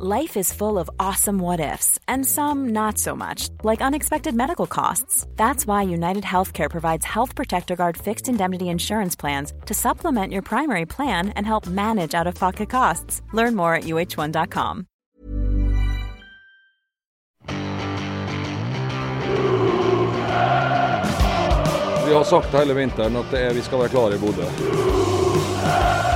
Life 0.00 0.36
is 0.36 0.52
full 0.52 0.78
of 0.78 0.88
awesome 1.00 1.40
what 1.40 1.58
ifs, 1.58 1.98
and 2.06 2.24
some 2.24 2.68
not 2.68 2.98
so 2.98 3.16
much, 3.16 3.48
like 3.64 3.80
unexpected 3.80 4.32
medical 4.32 4.68
costs. 4.68 5.26
That's 5.34 5.66
why 5.66 5.82
United 5.82 6.22
Healthcare 6.22 6.70
provides 6.70 7.04
Health 7.04 7.34
Protector 7.34 7.74
Guard 7.74 7.96
fixed 7.96 8.28
indemnity 8.28 8.68
insurance 8.68 9.16
plans 9.16 9.52
to 9.66 9.74
supplement 9.74 10.32
your 10.32 10.42
primary 10.42 10.86
plan 10.86 11.30
and 11.30 11.44
help 11.44 11.66
manage 11.66 12.14
out 12.14 12.28
of 12.28 12.36
pocket 12.36 12.70
costs. 12.70 13.22
Learn 13.32 13.56
more 13.56 13.74
at 13.74 13.84
uh1.com. 13.84 14.86
Vi 22.06 22.14
har 22.14 22.24
sagt 22.24 22.54
hele 22.54 22.74
vinteren 22.74 23.16
at 23.16 23.34
er, 23.34 23.54
vi 23.54 23.62
skal 23.62 23.78
være 23.78 23.88
klare 23.88 24.14
i 24.14 24.18
Bodø. 24.18 26.07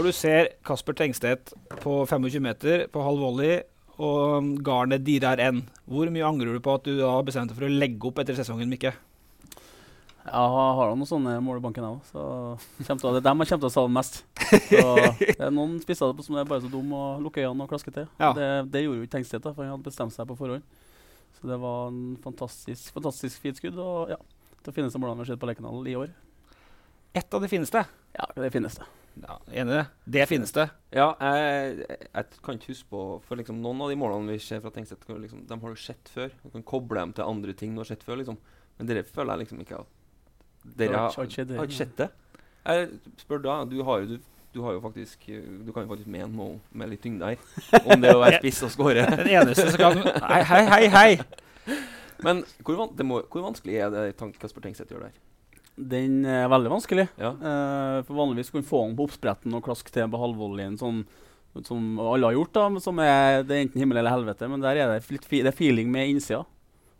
Når 0.00 0.06
du 0.08 0.16
ser 0.16 0.46
Kasper 0.64 0.94
Tengstedt 0.96 1.50
på 1.82 1.94
25 2.08 2.40
meter 2.40 2.86
på 2.88 3.02
halv 3.04 3.20
volley, 3.20 3.58
og 4.00 4.46
garnet 4.64 5.02
dirrer 5.04 5.42
enn, 5.44 5.58
hvor 5.84 6.08
mye 6.08 6.24
angrer 6.24 6.56
du 6.56 6.60
på 6.64 6.72
at 6.78 6.86
du 6.88 7.02
har 7.02 7.26
bestemt 7.26 7.52
deg 7.52 7.58
for 7.58 7.66
å 7.66 7.74
legge 7.82 8.08
opp 8.08 8.22
etter 8.22 8.38
sesongen, 8.38 8.70
Mikke? 8.72 8.94
Ja, 10.24 10.40
jeg 10.46 10.78
har 10.78 10.80
da 10.80 10.96
noen 10.96 11.10
sånne 11.10 11.34
mål 11.44 11.60
i 11.60 11.64
banken, 11.66 11.84
jeg 11.84 11.98
òg. 11.98 12.08
Så 12.08 12.86
til 12.86 13.02
det 13.10 13.20
er 13.20 13.26
dem 13.26 13.44
jeg 13.44 13.50
kommer 13.50 13.66
til 13.66 13.68
å 13.68 13.72
savne 13.74 13.98
mest. 13.98 14.16
Så 14.70 14.80
det 15.20 15.36
er 15.36 15.52
noen 15.58 15.76
spisser 15.84 16.24
som 16.30 16.40
er 16.40 16.48
bare 16.48 16.64
så 16.64 16.72
dum 16.72 16.96
og 16.96 17.20
lukker 17.26 17.50
øynene 17.50 17.68
og 17.68 17.76
klasker 17.76 17.98
til. 17.98 18.08
Ja. 18.24 18.32
Det, 18.40 18.48
det 18.72 18.86
gjorde 18.86 19.02
jo 19.02 19.04
ikke 19.04 19.18
Tengstedt, 19.18 19.44
da, 19.44 19.52
for 19.52 19.68
han 19.68 19.74
hadde 19.74 19.90
bestemt 19.90 20.16
seg 20.16 20.32
på 20.32 20.38
forhånd. 20.40 20.64
Så 21.36 21.52
det 21.52 21.60
var 21.60 21.92
en 21.92 22.16
fantastisk, 22.24 22.88
fantastisk 22.96 23.44
fint 23.44 23.60
skudd. 23.60 23.76
Og 23.76 24.16
ja, 24.16 24.22
det 24.64 24.78
fineste 24.80 24.96
målene 24.96 25.20
vi 25.20 25.28
har 25.28 25.34
sett 25.34 25.44
på 25.44 25.52
Lerkendal 25.52 25.92
i 25.92 26.00
år. 26.06 26.16
Et 27.14 27.34
av 27.34 27.42
de 27.42 27.48
fineste. 27.50 27.82
Ja, 28.16 28.26
det 28.36 28.50
fineste. 28.54 28.86
Ja, 29.20 29.36
enig 29.50 29.72
i 29.74 29.76
det. 29.80 29.86
Det 30.14 30.24
fineste. 30.30 30.68
Ja, 30.94 31.08
jeg, 31.20 31.80
jeg 32.14 32.38
kan 32.46 32.56
ikke 32.56 32.70
huske 32.70 32.86
på 32.92 33.00
For 33.26 33.36
liksom 33.40 33.58
noen 33.60 33.80
av 33.82 33.90
de 33.90 33.96
målene 33.98 34.30
vi 34.30 34.38
ser 34.42 34.60
fra 34.62 34.70
Tengstedt, 34.74 35.02
liksom, 35.10 35.42
de 35.48 35.58
har 35.64 35.74
du 35.74 35.80
sett 35.82 36.10
før. 36.14 36.30
Du 36.44 36.50
kan 36.54 36.62
koble 36.66 37.02
dem 37.02 37.12
til 37.16 37.26
andre 37.26 37.54
ting 37.58 37.74
du 37.74 37.82
har 37.82 37.88
sett 37.90 38.04
før. 38.06 38.20
liksom 38.22 38.38
Men 38.78 38.86
dere 38.90 39.02
føler 39.04 39.34
jeg 39.34 39.44
liksom 39.46 39.64
ikke 39.64 39.80
at 39.82 39.96
Dere 40.76 40.92
har 40.96 41.08
har, 41.10 41.24
ikke- 41.24 41.34
sett 41.34 41.48
det, 41.48 41.56
har 41.58 41.64
ikke 41.66 41.80
sett 41.80 41.96
det. 41.96 42.10
Jeg 42.66 42.88
spør 43.24 43.42
da, 43.42 43.64
du 43.64 43.82
har, 43.82 44.00
jo- 44.04 44.06
du, 44.06 44.18
du 44.54 44.62
har 44.62 44.72
jo 44.76 44.80
faktisk 44.84 45.26
Du 45.66 45.72
kan 45.72 45.82
jo 45.86 45.88
faktisk 45.94 46.06
mene 46.12 46.28
noe 46.30 46.60
med 46.72 46.90
litt 46.92 47.02
tyngde 47.02 47.24
her. 47.32 47.82
Om 47.84 48.00
det 48.00 48.14
å 48.14 48.20
være 48.22 48.38
spiss 48.42 48.62
og 48.68 48.70
skåre. 48.76 49.06
Den 49.24 49.32
eneste 49.40 49.66
som 49.74 49.80
kan 49.80 49.98
Hei, 50.30 50.42
hei, 50.44 50.62
hei! 50.70 50.86
hei. 50.94 51.76
Men 52.22 52.44
hvor, 52.62 52.76
van 52.76 52.94
det 52.96 53.06
må, 53.08 53.22
hvor 53.32 53.42
vanskelig 53.50 53.78
er 53.80 53.90
det 53.94 54.06
Kasper 54.38 54.60
Tengstedt 54.62 54.90
gjør 54.92 55.08
der? 55.08 55.18
Den 55.78 56.24
er 56.28 56.48
veldig 56.50 56.70
vanskelig. 56.72 57.08
Ja. 57.18 57.30
Eh, 57.32 58.02
for 58.04 58.14
Vanligvis 58.18 58.50
kunne 58.50 58.64
du 58.64 58.68
få 58.68 58.82
den 58.86 58.96
på 58.98 59.06
oppspretten 59.08 59.54
og 59.56 59.64
klaske 59.64 59.92
til 59.94 60.08
på 60.12 60.20
halvvolleyen, 60.20 60.76
sånn 60.80 61.04
som 61.66 61.98
alle 61.98 62.28
har 62.28 62.36
gjort. 62.36 62.52
da, 62.52 62.80
som 62.80 62.98
er, 62.98 63.42
Det 63.42 63.56
er 63.56 63.64
enten 63.66 63.80
himmel 63.80 63.98
eller 63.98 64.10
helvete, 64.14 64.48
men 64.48 64.60
der 64.60 64.76
er 64.76 64.92
det 64.92 65.02
fi, 65.04 65.42
det 65.42 65.46
er 65.50 65.56
feeling 65.56 65.90
med 65.90 66.08
innsida. 66.12 66.44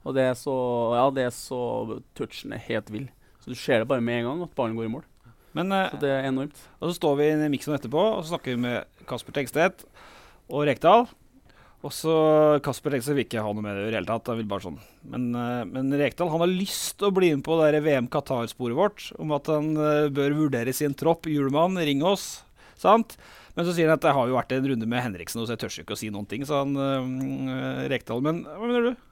Og 0.04 0.14
det 0.16 0.22
er 0.30 0.34
så 0.34 0.54
ja, 0.96 1.10
det 1.10 1.26
er 1.28 1.34
så 1.34 2.00
touchen 2.16 2.52
er 2.52 2.62
helt 2.70 2.88
vill. 2.90 3.08
Så 3.40 3.52
du 3.52 3.54
ser 3.54 3.80
det 3.80 3.88
bare 3.88 4.00
med 4.00 4.20
en 4.20 4.30
gang 4.30 4.42
at 4.42 4.54
ballen 4.56 4.76
går 4.76 4.88
i 4.88 4.94
mål. 4.96 5.04
Men, 5.52 5.72
eh, 5.72 5.90
Så 5.90 6.00
det 6.00 6.10
er 6.10 6.28
enormt. 6.28 6.56
og 6.80 6.88
så 6.90 6.94
står 6.94 7.16
vi 7.16 7.30
i 7.32 7.48
miksen 7.48 7.74
etterpå 7.74 7.98
og 8.16 8.24
så 8.24 8.36
snakker 8.36 8.54
vi 8.54 8.56
med 8.56 8.84
Kasper 9.06 9.32
Tengstedt 9.32 9.84
og 10.48 10.66
Rekdal. 10.66 11.06
Og 11.80 11.92
så 11.96 12.14
Kasper 12.64 12.92
Tengstedt 12.92 13.16
vil 13.16 13.24
ikke 13.24 13.40
ha 13.40 13.52
noe 13.56 13.64
med 13.64 13.78
det 13.78 13.86
i 13.86 13.88
det 13.88 13.96
hele 14.02 14.10
tatt. 14.10 14.28
Han 14.28 14.40
vil 14.42 14.48
bare 14.50 14.66
sånn. 14.66 14.78
Men, 15.08 15.30
eh, 15.32 15.64
men 15.64 15.88
Rekdal 15.96 16.28
han 16.28 16.42
har 16.44 16.52
lyst 16.52 16.98
til 17.00 17.08
å 17.08 17.16
bli 17.16 17.32
med 17.32 17.44
på 17.46 17.56
det 17.56 17.70
der 17.72 17.84
VM 17.86 18.10
Qatar-sporet 18.12 18.76
vårt 18.76 19.06
om 19.16 19.32
at 19.32 19.48
han 19.48 19.72
eh, 19.72 20.10
bør 20.12 20.36
vurdere 20.42 20.74
sin 20.76 20.92
tropp. 20.92 21.30
Julemann, 21.30 21.80
ring 21.80 22.04
oss. 22.04 22.42
Sant? 22.80 23.16
Men 23.56 23.64
så 23.64 23.72
sier 23.72 23.88
han 23.88 23.96
at 23.96 24.04
det 24.04 24.12
har 24.16 24.28
jo 24.28 24.36
vært 24.36 24.52
en 24.56 24.68
runde 24.72 24.88
med 24.88 25.04
Henriksen, 25.04 25.40
så 25.40 25.56
jeg 25.56 25.62
tør 25.62 25.80
ikke 25.82 25.96
å 25.96 26.00
si 26.00 26.12
noen 26.12 26.28
ting, 26.28 26.44
sa 26.48 26.62
han 26.62 26.76
øh, 26.76 27.88
Rekdal. 27.92 28.20
Men 28.28 28.44
hva 28.44 28.68
mener 28.68 28.90
du? 28.90 29.06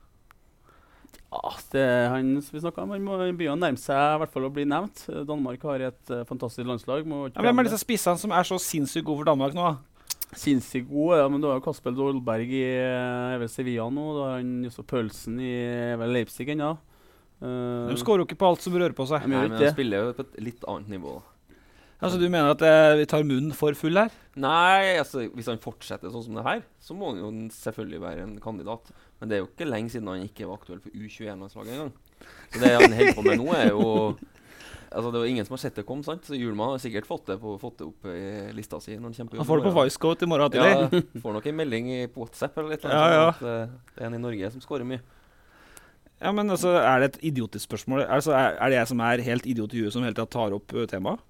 Ja, 1.28 1.56
det, 1.72 1.88
han, 2.12 2.30
som 2.44 2.56
vi 2.56 2.62
snakka 2.62 2.84
om, 2.84 2.92
han 2.94 3.04
må 3.04 3.16
begynne 3.20 3.56
å 3.56 3.60
nærme 3.64 3.80
seg 3.80 3.96
i 3.96 4.20
hvert 4.22 4.32
fall 4.32 4.48
å 4.48 4.52
bli 4.52 4.68
nevnt. 4.68 5.06
Danmark 5.28 5.64
har 5.68 5.88
et 5.88 6.16
fantastisk 6.28 6.68
landslag. 6.68 7.08
Ja, 7.08 7.44
hvem 7.48 7.60
er 7.60 7.68
disse 7.68 7.80
spissene 7.80 8.20
som 8.20 8.32
er 8.32 8.48
så 8.48 8.60
sinnssykt 8.60 9.08
gode 9.08 9.24
for 9.24 9.32
Danmark 9.32 9.56
nå? 9.56 9.72
da? 9.72 9.87
Sinnssykt 10.36 10.90
gode, 10.90 11.16
ja, 11.22 11.28
men 11.32 11.40
du 11.40 11.46
har 11.48 11.56
jo 11.56 11.64
Kasper 11.64 11.94
Dolberg 11.96 12.50
i 12.52 12.64
eh, 12.68 13.38
vel 13.40 13.48
Sevilla 13.48 13.86
nå. 13.92 14.04
Da 14.18 14.26
har 14.28 14.36
han 14.42 14.50
også 14.68 14.84
Pølsen 14.88 15.38
i 15.40 15.54
vel 16.00 16.12
Leipzig 16.18 16.50
ennå. 16.52 16.74
Eh, 17.40 17.88
De 17.88 17.96
skårer 18.00 18.24
jo 18.24 18.28
ikke 18.28 18.40
på 18.42 18.50
alt 18.50 18.64
som 18.64 18.76
rører 18.76 18.96
på 18.96 19.06
seg. 19.08 19.24
Nei, 19.30 19.46
men 19.48 19.56
de 19.60 19.70
spiller 19.72 20.04
jo 20.10 20.14
på 20.18 20.26
et 20.26 20.38
litt 20.50 20.68
annet 20.68 20.92
nivå. 20.98 21.16
Altså, 21.98 22.14
du 22.20 22.28
mener 22.30 22.52
at 22.52 22.60
eh, 22.62 22.92
vi 23.00 23.08
tar 23.10 23.24
munnen 23.26 23.54
for 23.58 23.74
full 23.74 23.96
her? 23.98 24.12
Nei, 24.38 24.98
altså 25.00 25.24
hvis 25.32 25.48
han 25.50 25.58
fortsetter 25.58 26.12
sånn 26.14 26.28
som 26.28 26.36
det 26.38 26.44
her, 26.46 26.60
så 26.78 26.94
må 26.94 27.08
han 27.10 27.18
jo 27.24 27.30
selvfølgelig 27.56 28.02
være 28.04 28.26
en 28.28 28.36
kandidat. 28.44 28.92
Men 29.18 29.30
det 29.32 29.38
er 29.38 29.42
jo 29.42 29.48
ikke 29.48 29.66
lenge 29.66 29.90
siden 29.90 30.12
han 30.12 30.22
ikke 30.28 30.46
var 30.46 30.60
aktuell 30.60 30.84
for 30.84 30.94
U21-landslaget 30.94 31.74
engang. 31.74 31.94
Så 32.52 32.60
det 32.62 32.70
han 32.76 32.94
holder 33.00 33.16
på 33.16 33.24
med 33.26 33.40
nå, 33.40 33.48
er 33.56 33.72
jo 33.72 33.88
Altså 34.88 35.10
Det 35.12 35.20
var 35.20 35.28
ingen 35.28 35.44
som 35.44 35.54
har 35.56 35.60
sett 35.60 35.76
det 35.76 35.84
komme, 35.88 36.04
sant? 36.06 36.24
Så 36.24 36.36
Hjulmann 36.38 36.72
har 36.72 36.80
sikkert 36.82 37.08
fått 37.08 37.26
det, 37.28 37.36
på, 37.42 37.54
fått 37.60 37.80
det 37.80 37.88
opp 37.88 38.08
i 38.08 38.22
lista 38.56 38.80
si. 38.80 38.96
når 38.96 39.16
Han 39.20 39.48
får 39.48 39.60
det 39.60 39.68
på 39.68 39.74
Vicecoat 39.76 40.24
i 40.24 40.28
morgen 40.30 40.54
tidlig. 40.54 40.72
Ja, 40.72 41.20
får 41.24 41.36
nok 41.36 41.48
en 41.50 41.58
melding 41.58 41.90
på 42.14 42.24
WhatsApp 42.24 42.56
eller 42.58 42.76
litt 42.76 42.86
Ja, 42.88 43.06
ja. 43.12 43.26
at 43.34 43.42
eh, 43.42 43.74
det 43.94 44.04
er 44.04 44.08
en 44.08 44.16
i 44.16 44.22
Norge 44.22 44.52
som 44.54 44.64
skårer 44.64 44.88
mye. 44.88 45.02
Ja, 46.18 46.32
men 46.34 46.50
altså, 46.50 46.72
Er 46.80 47.02
det 47.02 47.10
et 47.12 47.20
idiotisk 47.30 47.68
spørsmål? 47.68 48.06
Altså, 48.08 48.32
er, 48.32 48.56
er 48.56 48.72
det 48.72 48.80
jeg 48.80 48.90
som 48.94 49.02
er 49.06 49.26
helt 49.28 49.46
idiot 49.46 49.74
i 49.74 49.84
huet 49.84 49.94
som 49.94 50.06
hele 50.06 50.16
tida 50.16 50.26
tar 50.26 50.56
opp 50.56 50.72
uh, 50.74 50.86
temaet? 50.90 51.20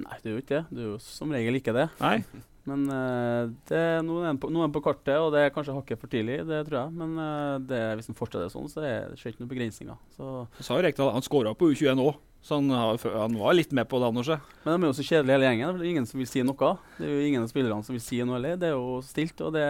Nei, 0.00 0.16
det 0.22 0.30
er 0.30 0.36
jo 0.36 0.44
ikke 0.44 0.54
det. 0.60 0.62
Du 0.70 0.78
er 0.78 0.88
jo 0.92 0.94
som 1.02 1.34
regel 1.34 1.58
ikke 1.58 1.74
det. 1.76 1.90
Nei? 2.00 2.22
Men 2.70 2.86
uh, 2.86 3.50
det 3.68 3.76
er 3.76 4.02
noen 4.06 4.38
på, 4.40 4.48
noen 4.52 4.72
på 4.72 4.84
kartet, 4.84 5.16
og 5.18 5.34
det 5.34 5.42
er 5.42 5.52
kanskje 5.52 5.74
hakket 5.74 6.00
for 6.00 6.12
tidlig, 6.12 6.38
det 6.48 6.62
tror 6.68 6.84
jeg. 6.84 6.96
Men 7.02 7.66
det, 7.66 7.82
hvis 7.98 8.08
han 8.12 8.16
fortsetter 8.16 8.52
sånn, 8.52 8.70
så 8.70 8.84
er 8.84 9.10
det 9.10 9.18
ikke 9.18 9.42
noen 9.42 9.52
begrensninger. 9.52 10.00
Så, 10.14 10.32
Så 10.60 10.68
sa 10.68 10.78
jo 10.78 10.84
Rekdal 10.86 11.12
han 11.16 11.26
skåra 11.26 11.56
på 11.58 11.72
U21 11.72 12.04
òg, 12.04 12.20
så 12.40 12.56
han, 12.56 12.70
han 12.72 13.36
var 13.36 13.52
litt 13.52 13.72
med 13.76 13.88
på 13.88 13.98
det, 14.00 14.08
Anders. 14.08 14.30
men 14.64 14.72
de 14.72 14.86
er 14.86 14.88
jo 14.88 14.96
så 14.96 15.04
kjedelige 15.04 15.36
hele 15.36 15.48
gjengen. 15.50 15.76
Det 15.76 15.84
er 15.84 15.90
ingen 15.90 16.08
som 16.08 16.20
vil 16.22 16.28
si 16.30 16.44
noe. 16.46 16.70
Det 16.96 17.04
er 17.04 17.12
jo 17.12 17.26
ingen 17.28 17.44
av 17.44 17.50
spillerne 17.52 17.84
som 17.84 17.96
vil 17.96 18.02
si 18.04 18.20
noe 18.24 18.38
heller. 18.38 18.56
Det 18.60 18.70
er 18.70 18.72
jo 18.72 18.94
stilt, 19.04 19.42
og 19.44 19.52
det, 19.58 19.66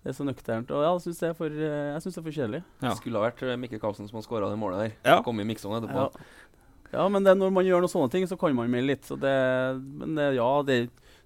det 0.00 0.12
er 0.12 0.16
så 0.16 0.24
nøkternt. 0.24 0.72
Og 0.72 0.80
ja, 0.80 0.94
jeg 0.94 1.04
syns 1.04 1.20
det, 1.20 1.28
er 1.28 1.36
for, 1.36 1.58
jeg 1.60 2.00
synes 2.06 2.16
det 2.16 2.22
er 2.22 2.26
for 2.30 2.38
kjedelig. 2.38 2.62
Ja. 2.80 2.86
Det 2.86 2.96
skulle 3.02 3.20
ha 3.20 3.26
vært 3.26 3.44
eh, 3.44 3.58
Mikkel 3.60 3.82
Karlsen 3.82 4.08
som 4.08 4.16
har 4.16 4.24
skåra 4.24 4.48
det 4.48 4.60
målet 4.60 4.80
der. 4.80 4.96
Ja. 5.04 5.18
Kom 5.26 5.44
i 5.44 5.46
miksen 5.48 5.76
etterpå. 5.76 6.06
Ja. 6.08 6.56
ja, 6.94 7.06
men 7.12 7.26
det, 7.26 7.34
er 7.34 7.42
når 7.42 7.52
man 7.60 7.68
gjør 7.68 7.84
noen 7.84 7.92
sånne 7.92 8.14
ting, 8.16 8.24
så 8.32 8.40
kan 8.40 8.56
man 8.56 8.72
melde 8.72 8.94
litt. 8.94 9.04
Så 9.04 9.20
det, 9.20 9.34
men 10.00 10.16
det, 10.16 10.30
ja, 10.40 10.50
det, 10.64 10.78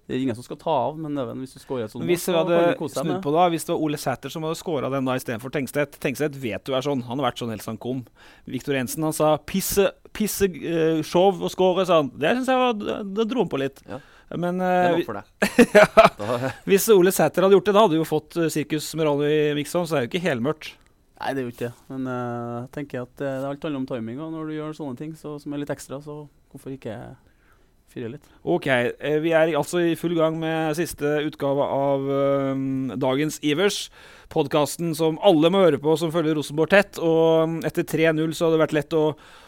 det 0.09 0.17
er 0.17 0.23
ingen 0.25 0.37
som 0.37 0.45
skal 0.45 0.57
ta 0.57 0.73
av. 0.73 0.95
Men 0.97 1.17
er 1.21 1.31
hvis 1.37 1.53
du 1.53 1.61
scorer 1.61 1.85
et 1.85 1.93
sånt 1.93 2.07
hvis 2.09 2.23
vi 2.25 2.33
hadde 2.33 2.49
du 2.49 2.81
deg 2.81 2.93
snudd 2.95 3.21
på 3.21 3.33
da, 3.35 3.45
hvis 3.53 3.67
det 3.67 3.75
var 3.75 3.83
Ole 3.85 3.99
Sæter 4.01 4.33
som 4.33 4.47
hadde 4.47 4.57
scora 4.57 4.89
den 4.89 5.05
da 5.05 5.17
istedenfor 5.19 5.53
Tengstedt 5.53 5.99
Tengstedt 6.01 6.39
vet 6.41 6.65
du 6.65 6.73
er 6.73 6.85
sånn. 6.85 7.05
Han 7.05 7.21
har 7.21 7.29
vært 7.29 7.43
sånn 7.43 7.53
helt 7.53 7.67
han 7.69 7.77
kom. 7.81 8.01
Viktor 8.49 8.73
Jensen 8.73 9.05
han 9.05 9.13
sa 9.13 9.35
'pisse, 9.37 9.85
pisse 10.17 10.49
uh, 10.49 11.03
show 11.05 11.29
og 11.37 11.53
score', 11.53 11.85
sa 11.85 12.01
han. 12.01 12.09
Det 12.17 12.33
syns 12.39 12.49
jeg 12.49 12.63
var 12.63 13.05
Det 13.05 13.27
dro 13.29 13.45
han 13.45 13.53
på 13.53 13.61
litt. 13.61 13.83
Ja. 13.85 14.01
Men 14.37 14.61
eh, 14.61 14.99
deg. 15.01 15.23
ja, 15.77 15.87
Da, 16.17 16.51
hvis 16.69 16.85
Ole 16.93 17.13
Sæter 17.13 17.45
hadde 17.45 17.57
gjort 17.57 17.69
det, 17.69 17.73
da 17.73 17.85
hadde 17.85 17.97
du 17.97 18.01
jo 18.03 18.05
fått 18.05 18.37
uh, 18.37 18.45
Sirkus 18.53 18.91
med 18.97 19.09
i 19.25 19.55
Mikson, 19.57 19.87
så 19.89 19.95
det 19.95 20.01
er 20.01 20.05
jo 20.05 20.11
ikke 20.11 20.25
helmørkt. 20.27 20.75
Nei, 21.19 21.33
det 21.35 21.41
er 21.41 21.47
jo 21.47 21.53
ikke 21.53 21.67
det. 21.67 21.87
Men 21.91 22.05
eh, 22.07 22.51
jeg 22.61 22.69
tenker 22.77 23.03
at 23.03 23.15
det, 23.19 23.27
er 23.27 23.47
alt 23.49 23.65
handler 23.65 23.81
om 23.81 23.87
timing. 23.89 24.21
Og 24.23 24.31
når 24.31 24.49
du 24.49 24.55
gjør 24.55 24.77
sånne 24.77 24.99
ting 24.99 25.15
så, 25.19 25.35
som 25.41 25.53
er 25.53 25.63
litt 25.63 25.73
ekstra, 25.73 25.99
så 26.03 26.21
hvorfor 26.53 26.75
ikke? 26.75 26.95
Ok, 28.43 28.67
eh, 28.69 29.19
vi 29.23 29.33
er 29.33 29.51
altså 29.57 29.81
i 29.81 29.95
full 29.99 30.13
gang 30.17 30.37
med 30.39 30.77
siste 30.77 31.19
utgave 31.25 31.65
av 31.65 32.09
eh, 32.15 32.63
dagens 33.01 33.39
Ivers. 33.45 33.87
Podkasten 34.29 34.93
som 34.97 35.17
alle 35.25 35.49
må 35.49 35.63
høre 35.65 35.79
på 35.81 35.95
som 35.97 36.11
følger 36.13 36.37
Rosenborg 36.37 36.73
tett. 36.73 36.99
Og 37.01 37.49
mm, 37.49 37.57
etter 37.69 37.87
3-0 37.87 38.35
så 38.37 38.45
hadde 38.45 38.59
det 38.59 38.65
vært 38.65 38.77
lett 38.77 38.97
å, 38.97 39.05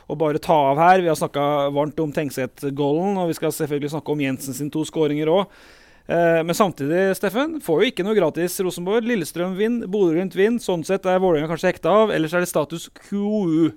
å 0.10 0.18
bare 0.18 0.42
ta 0.42 0.58
av 0.72 0.82
her. 0.82 1.04
Vi 1.06 1.12
har 1.12 1.20
snakka 1.20 1.44
varmt 1.76 2.02
om 2.02 2.16
Tengstedt-goalen, 2.16 3.22
og 3.22 3.30
vi 3.30 3.38
skal 3.38 3.54
selvfølgelig 3.56 3.94
snakke 3.94 4.16
om 4.16 4.26
Jensen 4.26 4.58
sin 4.58 4.74
to 4.74 4.84
skåringer 4.90 5.30
òg. 5.32 5.62
Eh, 6.12 6.44
men 6.44 6.56
samtidig, 6.56 7.16
Steffen, 7.16 7.60
får 7.64 7.84
jo 7.84 7.92
ikke 7.92 8.06
noe 8.06 8.18
gratis 8.18 8.58
Rosenborg. 8.64 9.06
Lillestrøm 9.08 9.54
vinner, 9.60 9.88
Bodø-Glimt 9.92 10.36
vinner. 10.36 10.64
Sånn 10.64 10.84
sett 10.88 11.06
er 11.08 11.22
Vålerenga 11.22 11.52
kanskje 11.52 11.72
hekta 11.72 11.94
av. 12.02 12.12
Ellers 12.16 12.34
er 12.36 12.44
det 12.44 12.52
status 12.52 12.90
quo. 13.06 13.72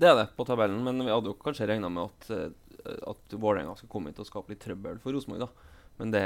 det 0.00 0.08
er 0.08 0.16
det 0.18 0.30
på 0.34 0.46
tabellen, 0.48 0.80
men 0.82 0.98
vi 1.04 1.12
hadde 1.12 1.30
jo 1.30 1.36
kanskje 1.38 1.68
regna 1.68 1.92
med 1.92 2.08
at, 2.08 2.30
eh, 2.34 2.48
at 2.86 3.34
Vålerenga 3.34 3.74
skulle 3.76 3.92
komme 3.92 4.12
hit 4.12 4.22
og 4.22 4.28
skape 4.28 4.54
litt 4.54 4.62
trøbbel 4.64 5.00
for 5.02 5.14
Rosenborg. 5.14 5.46
da. 5.46 5.76
Men 6.00 6.14
det 6.14 6.24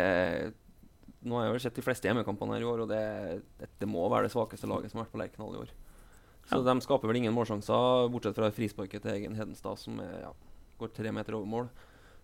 Nå 1.27 1.39
har 1.39 1.47
jeg 1.47 1.55
vel 1.57 1.63
sett 1.65 1.79
de 1.79 1.83
fleste 1.83 2.07
hjemmekampene 2.07 2.55
her 2.55 2.63
i 2.63 2.67
år, 2.69 2.81
og 2.85 2.91
det, 2.91 3.03
det, 3.59 3.69
det 3.81 3.89
må 3.91 4.05
være 4.13 4.29
det 4.29 4.35
svakeste 4.35 4.69
laget 4.71 4.93
som 4.93 5.01
har 5.01 5.07
vært 5.07 5.15
på 5.15 5.21
Lerkendal 5.23 5.57
i 5.57 5.61
år. 5.65 5.71
Så 6.47 6.61
de 6.63 6.75
skaper 6.85 7.11
vel 7.11 7.19
ingen 7.19 7.35
målsjanser, 7.35 8.07
bortsett 8.13 8.37
fra 8.39 8.53
frisparket 8.55 9.03
til 9.03 9.17
egen 9.17 9.35
Hedenstad, 9.35 9.81
som 9.81 9.99
er, 10.03 10.29
ja, 10.29 10.31
går 10.79 10.93
tre 10.95 11.11
meter 11.15 11.35
over 11.39 11.51
mål. 11.51 11.71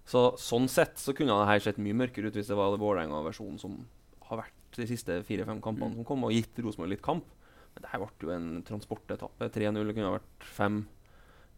Så 0.06 0.22
Sånn 0.40 0.68
sett 0.70 1.00
så 1.02 1.14
kunne 1.16 1.34
det 1.40 1.48
her 1.50 1.64
sett 1.64 1.80
mye 1.82 1.96
mørkere 1.98 2.30
ut 2.30 2.38
hvis 2.38 2.50
det 2.50 2.58
var 2.58 2.78
Vålerenga-versjonen 2.78 3.58
som 3.62 3.80
har 4.28 4.44
vært 4.44 4.78
de 4.78 4.86
siste 4.88 5.18
fire-fem 5.26 5.60
kampene 5.64 5.96
som 5.98 6.06
kom, 6.06 6.22
og 6.26 6.34
gitt 6.34 6.58
Rosenborg 6.62 6.94
litt 6.94 7.04
kamp. 7.04 7.26
Men 7.74 7.84
det 7.84 7.92
her 7.92 8.02
ble 8.02 8.28
jo 8.28 8.34
en 8.34 8.48
transportetappe. 8.68 9.48
3-0 9.54 9.94
kunne 9.94 10.08
ha 10.10 10.16
vært 10.18 10.46
5. 10.56 10.82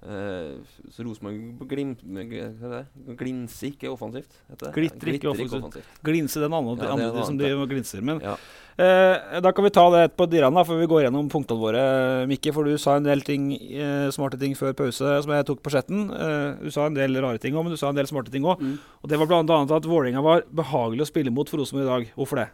Eh, 0.04 0.56
så 0.92 1.04
Rosenborg 1.06 1.62
glim, 1.68 1.94
er 2.20 2.84
glinser 3.16 3.70
ikke 3.70 3.88
offensivt. 3.88 4.34
heter 4.50 4.66
det? 4.66 4.72
Glitter 4.76 5.12
ikke 5.14 5.30
offensivt. 5.30 5.78
Glinse 6.04 6.42
den 6.42 6.52
andre, 6.52 6.76
Ja, 6.76 6.96
det 6.96 7.06
andre 7.06 7.24
som 7.24 7.38
de 7.38 7.48
glinser. 7.70 8.02
Men 8.02 8.20
Ja. 8.20 8.34
uh, 8.78 9.40
da 9.40 9.52
kan 9.52 9.64
vi 9.64 9.70
ta 9.70 9.88
det 9.90 10.16
på 10.16 10.28
Diran, 10.28 10.52
da, 10.52 10.62
før 10.62 10.80
vi 10.80 10.86
går 10.86 11.04
gjennom 11.06 11.30
punktene 11.30 11.58
våre. 11.58 12.26
Mikke, 12.28 12.52
for 12.52 12.64
du 12.64 12.76
sa 12.76 12.96
en 12.96 13.04
del 13.04 13.22
ting, 13.22 13.52
uh, 13.80 14.10
smarte 14.12 14.38
ting 14.38 14.52
før 14.54 14.74
pause 14.76 15.22
som 15.24 15.32
jeg 15.32 15.46
tok 15.46 15.62
på 15.62 15.70
chatten. 15.72 16.10
Eh, 16.12 16.64
du 16.64 16.70
sa 16.70 16.86
en 16.86 16.94
del 16.94 17.16
rare 17.16 17.38
ting 17.38 17.54
òg, 17.54 17.64
men 17.64 17.72
du 17.72 17.78
sa 17.80 17.88
en 17.88 17.96
del 17.96 18.04
smarte 18.06 18.30
ting 18.30 18.42
òg. 18.44 18.60
Mm. 18.60 18.78
Og 19.02 19.08
det 19.08 19.18
var 19.18 19.26
bl.a. 19.26 19.76
at 19.76 19.88
Vålerenga 19.88 20.22
var 20.22 20.42
behagelig 20.52 21.00
å 21.00 21.10
spille 21.12 21.32
mot 21.32 21.48
for 21.48 21.56
Rosenborg 21.58 21.86
i 21.86 21.92
dag. 21.92 22.12
Hvorfor 22.14 22.36
det? 22.42 22.48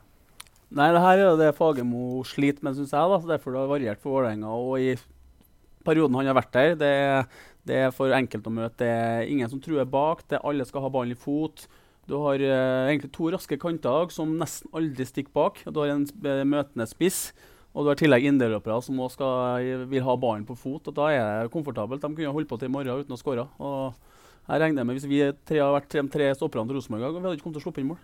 Nei, 0.71 0.93
det 0.95 1.01
her 1.03 1.19
er 1.19 1.37
det 1.37 1.57
Fagermo 1.57 2.23
sliter 2.23 2.63
med, 2.63 2.77
syns 2.77 2.93
jeg. 2.95 3.11
da, 3.11 3.19
Derfor 3.35 3.51
det 3.51 3.59
har 3.59 3.67
variert 3.67 3.99
for 3.99 4.21
Vålerenga. 4.21 4.47
Og 4.55 4.79
i 4.79 4.95
perioden 5.87 6.19
han 6.19 6.31
har 6.31 6.39
vært 6.39 6.57
der, 6.57 6.75
det, 6.81 6.95
det 7.69 7.79
er 7.87 7.95
for 7.95 8.13
enkelt 8.17 8.49
å 8.49 8.55
møte. 8.55 8.81
Det 8.83 8.91
er 8.91 9.31
ingen 9.31 9.51
som 9.53 9.63
truer 9.63 9.89
bak. 9.89 10.25
Det 10.29 10.39
er 10.39 10.49
Alle 10.49 10.67
skal 10.69 10.85
ha 10.85 10.93
ballen 10.93 11.17
i 11.17 11.19
fot. 11.19 11.67
Du 12.11 12.17
har 12.25 12.43
eh, 12.43 12.91
egentlig 12.91 13.13
to 13.15 13.31
raske 13.31 13.59
kanter 13.61 14.11
som 14.15 14.33
nesten 14.41 14.71
aldri 14.75 15.07
stikker 15.07 15.35
bak. 15.37 15.61
Du 15.69 15.83
har 15.83 15.93
en 15.93 16.07
eh, 16.07 16.45
møtende 16.49 16.89
spiss. 16.91 17.29
Og 17.71 17.85
du 17.85 17.91
har 17.93 17.99
i 17.99 18.01
tillegg 18.01 18.25
indreløpere 18.27 18.81
som 18.83 18.99
også 18.99 19.15
skal, 19.21 19.85
vil 19.93 20.03
ha 20.03 20.17
ballen 20.19 20.47
på 20.49 20.57
fot. 20.59 20.89
og 20.91 20.97
Da 20.97 21.11
er 21.15 21.27
det 21.45 21.53
komfortabelt. 21.55 22.03
De 22.03 22.17
kunne 22.17 22.33
holdt 22.35 22.51
på 22.51 22.59
til 22.59 22.67
i 22.67 22.73
morgen 22.75 23.05
uten 23.05 23.15
å 23.15 23.21
skåre. 23.21 23.47
Og 23.63 23.93
jeg 24.51 24.63
regner 24.65 24.87
med 24.87 24.97
Hvis 24.99 25.07
vi 25.07 25.21
tre 25.47 25.61
har 25.63 25.71
vært 25.77 25.95
de 25.95 26.03
tre 26.11 26.33
stopperne 26.35 26.67
til 26.67 26.81
Rosenborg, 26.81 27.05
i 27.05 27.07
dag, 27.07 27.15
vi 27.15 27.29
hadde 27.29 27.39
ikke 27.39 27.47
kommet 27.47 27.61
til 27.61 27.63
å 27.63 27.67
sluppe 27.69 27.83
inn 27.85 27.91
mål. 27.93 28.01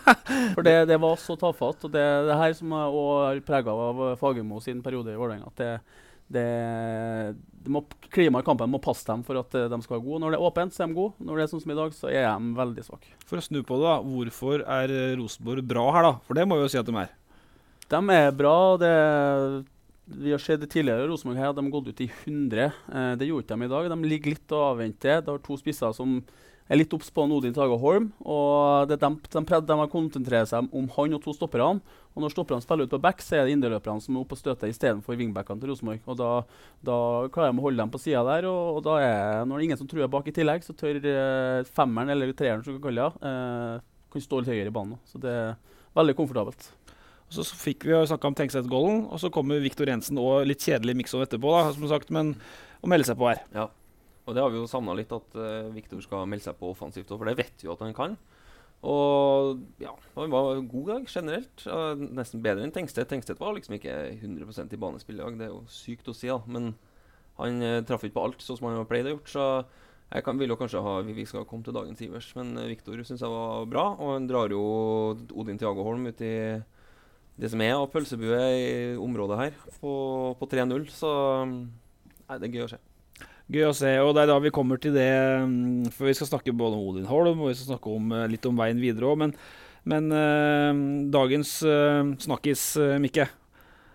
For 0.56 0.64
det, 0.64 0.76
det 0.88 0.96
var 1.02 1.20
så 1.20 1.36
tafatt. 1.36 1.84
Og 1.84 1.92
det, 1.92 2.06
det 2.30 2.38
her 2.40 2.56
som 2.56 2.72
er 2.72 2.96
er 3.34 3.42
prega 3.44 3.74
av 3.90 4.00
Fagermo 4.22 4.62
sin 4.64 4.80
periode 4.80 5.12
i 5.12 5.20
Vålerenga. 5.20 5.52
Det, 6.30 6.46
det 7.64 7.72
må, 7.74 7.82
Klimaet 8.14 8.44
i 8.44 8.46
kampen 8.46 8.70
må 8.70 8.78
passe 8.82 9.06
dem 9.08 9.24
for 9.26 9.40
at 9.40 9.54
eh, 9.58 9.68
de 9.70 9.78
skal 9.82 9.96
være 9.96 10.04
gode. 10.04 10.20
Når 10.22 10.34
det 10.34 10.38
er 10.38 10.46
åpent, 10.46 10.74
så 10.74 10.84
er 10.84 10.92
de 10.92 10.98
gode. 10.98 11.26
Når 11.26 11.40
det 11.40 11.44
er 11.44 11.50
sånn 11.52 11.64
som 11.64 11.72
i 11.74 11.78
dag, 11.80 11.96
så 11.96 12.12
er 12.12 12.28
de 12.28 12.54
veldig 12.60 12.84
svake. 12.86 13.10
For 13.26 13.40
å 13.40 13.44
snu 13.44 13.60
på 13.66 13.80
det, 13.80 13.88
da. 13.88 13.96
Hvorfor 14.06 14.64
er 14.78 14.94
eh, 14.94 15.16
Rosenborg 15.18 15.66
bra 15.72 15.88
her, 15.96 16.06
da? 16.06 16.14
For 16.28 16.38
det 16.38 16.46
må 16.46 16.58
vi 16.58 16.64
jo 16.66 16.72
si 16.72 16.80
at 16.80 16.88
de 16.88 16.96
er. 17.02 17.12
De 17.90 18.00
er 18.14 18.30
bra. 18.38 18.56
Det, 18.78 18.92
vi 20.20 20.34
har 20.34 20.42
sett 20.42 20.66
tidligere 20.70 21.08
Rosenborg 21.10 21.42
her 21.42 21.56
de 21.56 21.66
har 21.66 21.74
gått 21.74 21.90
ut 21.90 22.04
i 22.06 22.10
100. 22.10 22.70
Eh, 22.70 23.10
det 23.18 23.30
gjorde 23.30 23.50
de 23.50 23.66
i 23.66 23.72
dag. 23.74 23.90
De 23.90 24.12
ligger 24.14 24.36
litt 24.36 24.54
og 24.54 24.66
avventer. 24.68 25.24
Det 25.24 25.34
har 25.34 25.42
to 25.42 25.58
spisser 25.58 25.94
som 25.96 26.20
er 26.70 26.78
litt 26.78 26.92
obs 26.94 27.10
på 27.10 27.24
Odin 27.26 27.54
Tage 27.54 27.76
Holm. 27.82 28.12
og 28.22 28.88
det, 28.88 29.00
de, 29.02 29.10
de, 29.10 29.60
de 29.66 29.78
har 29.80 29.90
konsentrert 29.90 30.50
seg 30.50 30.68
om 30.70 30.86
han 30.96 31.16
og 31.16 31.22
to 31.24 31.34
stopperne. 31.34 31.82
Og 32.14 32.24
når 32.24 32.32
stopperne 32.34 32.62
spiller 32.62 32.86
ut 32.86 32.94
på 32.94 33.00
back, 33.02 33.22
så 33.22 33.38
er 33.38 33.46
det 33.46 33.54
indreløperne 33.54 34.02
som 34.02 34.16
er 34.16 34.22
oppe 34.22 34.34
og 34.34 34.40
støter 34.40 34.70
istedenfor 34.70 35.18
wingbackene 35.18 35.62
til 35.62 35.70
Rosenborg. 35.70 36.02
Og 36.10 36.18
da, 36.18 36.30
da 36.86 36.96
klarer 37.34 37.54
de 37.54 37.62
å 37.62 37.66
holde 37.66 37.82
dem 37.82 37.92
på 37.92 38.02
sida 38.02 38.22
der. 38.26 38.48
Og, 38.50 38.78
og 38.78 38.84
da 38.86 38.96
er 39.02 39.44
når 39.44 39.54
det 39.54 39.60
er 39.60 39.66
ingen 39.68 39.80
som 39.82 39.90
truer 39.90 40.10
bak 40.10 40.30
i 40.30 40.34
tillegg, 40.34 40.66
så 40.66 40.74
tør 40.78 40.98
eh, 40.98 41.70
femmeren, 41.70 42.10
eller 42.14 42.34
treeren 42.38 42.64
som 42.66 42.76
vi 42.76 42.82
kalle 42.82 43.06
det, 43.06 43.30
eh, 43.30 43.86
kan 44.10 44.26
stå 44.26 44.42
litt 44.42 44.52
høyere 44.54 44.72
i 44.72 44.74
banen. 44.74 44.98
Så 45.06 45.22
det 45.22 45.30
er 45.30 45.54
veldig 45.98 46.18
komfortabelt. 46.18 46.70
Og 47.30 47.36
så 47.38 47.46
fikk 47.54 47.86
vi 47.86 47.94
snakka 48.10 48.26
om 48.26 48.34
Tenkstedt-golden, 48.38 49.04
og 49.06 49.22
så 49.22 49.30
kommer 49.30 49.62
Viktor 49.62 49.90
Jensen 49.90 50.18
og 50.18 50.48
litt 50.50 50.66
kjedelig 50.66 50.96
Mikson 50.98 51.22
etterpå, 51.22 51.52
da, 51.54 51.68
som 51.76 51.86
sagt, 51.90 52.10
men 52.14 52.34
å 52.82 52.90
melde 52.90 53.06
seg 53.06 53.18
på 53.20 53.28
her. 53.30 53.44
Ja. 53.54 53.68
Og 54.28 54.36
det 54.36 54.42
har 54.44 54.52
vi 54.52 54.60
jo 54.60 54.68
savna 54.70 54.94
litt, 54.96 55.12
at 55.14 55.38
uh, 55.38 55.70
Viktor 55.74 56.02
skal 56.04 56.28
melde 56.28 56.44
seg 56.44 56.58
på 56.60 56.70
offensivt 56.74 57.10
òg, 57.10 57.20
for 57.22 57.30
det 57.30 57.38
vet 57.40 57.62
vi 57.62 57.68
jo 57.68 57.74
at 57.74 57.84
han 57.84 57.96
kan. 57.96 58.16
Og 58.80 59.60
ja, 59.82 59.92
han 60.14 60.32
var 60.32 60.62
god 60.64 60.86
dag 60.88 61.10
generelt. 61.10 61.64
Uh, 61.68 61.92
nesten 62.16 62.44
bedre 62.44 62.64
enn 62.64 62.72
Tengstedt. 62.72 63.10
Tengstedt 63.10 63.40
var 63.42 63.52
liksom 63.56 63.76
ikke 63.76 63.96
100% 64.16 64.72
i 64.72 64.80
banespill 64.80 65.18
i 65.18 65.24
dag, 65.24 65.36
det 65.40 65.48
er 65.48 65.52
jo 65.52 65.64
sykt 65.72 66.08
å 66.08 66.16
si, 66.16 66.30
da. 66.30 66.40
Men 66.48 66.72
han 67.40 67.60
uh, 67.64 67.82
traff 67.88 68.06
ikke 68.06 68.16
på 68.16 68.26
alt, 68.28 68.44
sånn 68.44 68.60
som 68.60 68.70
han 68.70 68.80
har 68.80 68.88
pleid 68.88 69.08
å 69.08 69.14
gjort. 69.16 69.32
Så 69.32 69.46
jeg 70.10 70.26
kan, 70.26 70.40
vil 70.40 70.50
jo 70.50 70.58
kanskje 70.58 70.82
ha 70.82 70.94
Vi 71.06 71.26
skal 71.28 71.46
komme 71.46 71.62
til 71.66 71.76
dagens 71.76 72.00
Ivers, 72.06 72.32
men 72.38 72.56
uh, 72.56 72.68
Viktor 72.70 73.04
syns 73.04 73.24
jeg 73.24 73.32
var 73.32 73.68
bra. 73.70 73.86
Og 73.98 74.14
han 74.16 74.28
drar 74.30 74.52
jo 74.52 74.64
Odin 75.36 75.60
Tiago 75.60 75.84
Holm 75.86 76.08
ut 76.08 76.24
i 76.24 76.34
det 77.40 77.48
som 77.48 77.60
er 77.64 77.76
av 77.76 77.88
pølsebue 77.92 78.40
i 78.52 78.70
området 79.00 79.40
her, 79.40 79.60
på, 79.80 79.92
på 80.40 80.48
3-0. 80.56 80.88
Så 80.92 81.10
nei, 81.48 82.36
det 82.36 82.48
er 82.48 82.56
gøy 82.56 82.66
å 82.66 82.72
se. 82.74 82.80
Gøy 83.50 83.64
å 83.66 83.74
se, 83.74 83.90
og 83.98 84.12
det 84.14 84.22
er 84.22 84.30
da 84.30 84.36
vi 84.38 84.52
kommer 84.54 84.78
til 84.78 84.94
det 84.94 85.10
mm, 85.42 85.90
For 85.96 86.06
vi 86.06 86.14
skal 86.14 86.28
snakke 86.28 86.54
både 86.54 86.76
om 86.78 86.92
Odin 86.92 87.08
Holm 87.10 87.40
og 87.42 87.50
vi 87.50 87.56
skal 87.58 87.72
snakke 87.72 87.90
om, 87.90 88.12
eh, 88.14 88.28
litt 88.30 88.46
om 88.46 88.58
veien 88.60 88.78
videre 88.78 89.08
òg. 89.10 89.18
Men, 89.24 89.34
men 89.90 90.06
eh, 90.14 90.82
dagens 91.10 91.56
eh, 91.66 92.14
snakkis, 92.22 92.64
Mikke. 93.02 93.26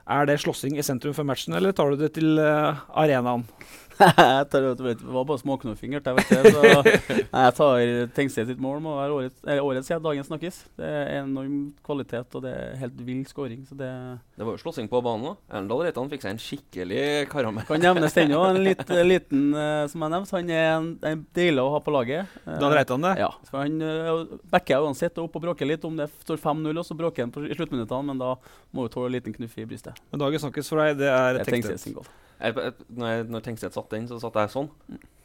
Er 0.05 0.27
det 0.27 0.41
slåssing 0.43 0.75
i 0.77 0.83
sentrum 0.85 1.15
for 1.17 1.25
matchen, 1.25 1.55
eller 1.57 1.73
tar 1.73 1.89
du 1.89 2.03
det 2.03 2.11
til 2.13 2.37
arenaen? 2.37 3.47
Jeg 3.95 4.47
tar, 4.51 4.65
vet, 4.83 4.99
det 4.99 5.13
var 5.15 5.25
bare 5.27 5.39
småknuffing, 5.39 5.93
så, 6.03 6.63
jeg 7.45 7.55
tar 7.57 7.83
Tengstedt 8.15 8.49
sitt 8.49 8.61
mål 8.61 8.81
må 8.83 8.95
være 8.97 9.15
årets, 9.15 9.37
eller 9.45 9.63
årets 9.63 9.91
ja, 9.91 9.97
dagens 10.03 10.27
snakkes. 10.29 10.57
Det 10.79 10.89
er 10.89 11.21
enorm 11.21 11.59
kvalitet, 11.85 12.35
og 12.35 12.43
det 12.43 12.51
er 12.51 12.75
helt 12.81 12.99
vill 13.07 13.23
scoring. 13.29 13.63
Så 13.67 13.77
det 13.79 13.89
Det 14.35 14.43
var 14.43 14.57
jo 14.57 14.61
slåssing 14.61 14.89
på 14.91 15.01
banen 15.05 15.31
òg. 15.31 15.37
Erndal 15.55 15.85
Reitan 15.85 16.11
fikk 16.11 16.25
seg 16.25 16.35
en 16.35 16.41
skikkelig 16.41 17.05
karamell. 17.31 17.67
kan 17.69 17.83
nevnes 17.83 18.17
den 18.17 18.35
òg. 18.35 18.47
En 18.51 18.61
litt, 18.65 18.83
liten 19.13 19.47
uh, 19.55 19.85
som 19.91 20.03
jeg 20.03 20.15
nevnte. 20.15 20.35
Han 20.35 20.51
er 20.51 20.67
en, 20.73 20.91
en 21.13 21.23
deilig 21.37 21.63
å 21.63 21.71
ha 21.77 21.81
på 21.85 21.95
laget. 21.95 22.35
Eh, 22.43 22.59
Dan 22.61 22.75
Reitan 22.75 23.07
det? 23.07 23.15
Ja. 23.21 23.31
For 23.47 23.63
han 23.63 23.79
uh, 23.79 24.35
backer 24.51 24.83
uansett 24.83 25.23
opp 25.23 25.39
og 25.39 25.47
bråker 25.47 25.71
litt. 25.71 25.87
Om 25.87 25.99
det 26.01 26.09
står 26.25 26.41
5-0, 26.43 26.73
og 26.73 26.87
så 26.87 26.99
bråker 26.99 27.27
han 27.27 27.33
på, 27.35 27.47
i 27.47 27.55
sluttminuttene, 27.55 28.11
men 28.11 28.21
da 28.21 28.35
må 28.75 28.85
du 28.85 28.93
tåle 28.95 29.13
en 29.13 29.17
liten 29.19 29.35
knuff 29.35 29.55
i 29.61 29.67
brystet. 29.69 30.03
Men 30.11 30.25
dagens 30.27 30.47
snakkes 30.47 30.71
for 30.71 30.83
deg, 30.83 30.99
det 31.03 31.11
er 31.11 31.43
Tengstedt 31.45 31.83
sin 31.83 31.95
goal. 31.95 32.07
Jeg, 32.39 32.55
jeg, 32.55 32.73
når, 32.89 33.07
jeg, 33.11 33.25
når 33.31 33.45
satt 33.71 33.89
den, 33.93 34.07
så 34.09 34.19
satt 34.19 34.39
jeg 34.41 34.53
sånn. 34.53 34.69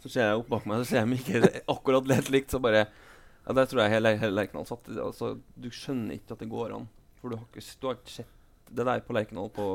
Så 0.00 0.08
ser 0.12 0.28
jeg 0.30 0.40
opp 0.40 0.48
bak 0.48 0.66
meg, 0.68 0.80
så 0.82 0.88
ser 0.90 1.02
jeg 1.02 1.20
ikke 1.20 1.62
akkurat 1.74 2.10
helt 2.16 2.30
likt. 2.32 2.50
Så 2.54 2.60
bare 2.62 2.86
Ja, 2.86 3.54
der 3.56 3.66
tror 3.66 3.82
jeg 3.82 3.94
hele, 3.96 4.14
hele 4.20 4.36
Lerkendal 4.36 4.66
satt. 4.68 4.88
Altså, 4.94 5.34
du 5.56 5.70
skjønner 5.72 6.18
ikke 6.18 6.36
at 6.36 6.42
det 6.44 6.50
går 6.52 6.74
an. 6.76 6.88
For 7.20 7.32
du 7.32 7.36
har 7.40 7.46
ikke, 7.48 7.64
du 7.80 7.86
har 7.88 7.98
ikke 7.98 8.16
sett 8.20 8.36
det 8.70 8.86
der 8.86 9.02
på 9.04 9.16
Lerkendal 9.16 9.50
på 9.52 9.68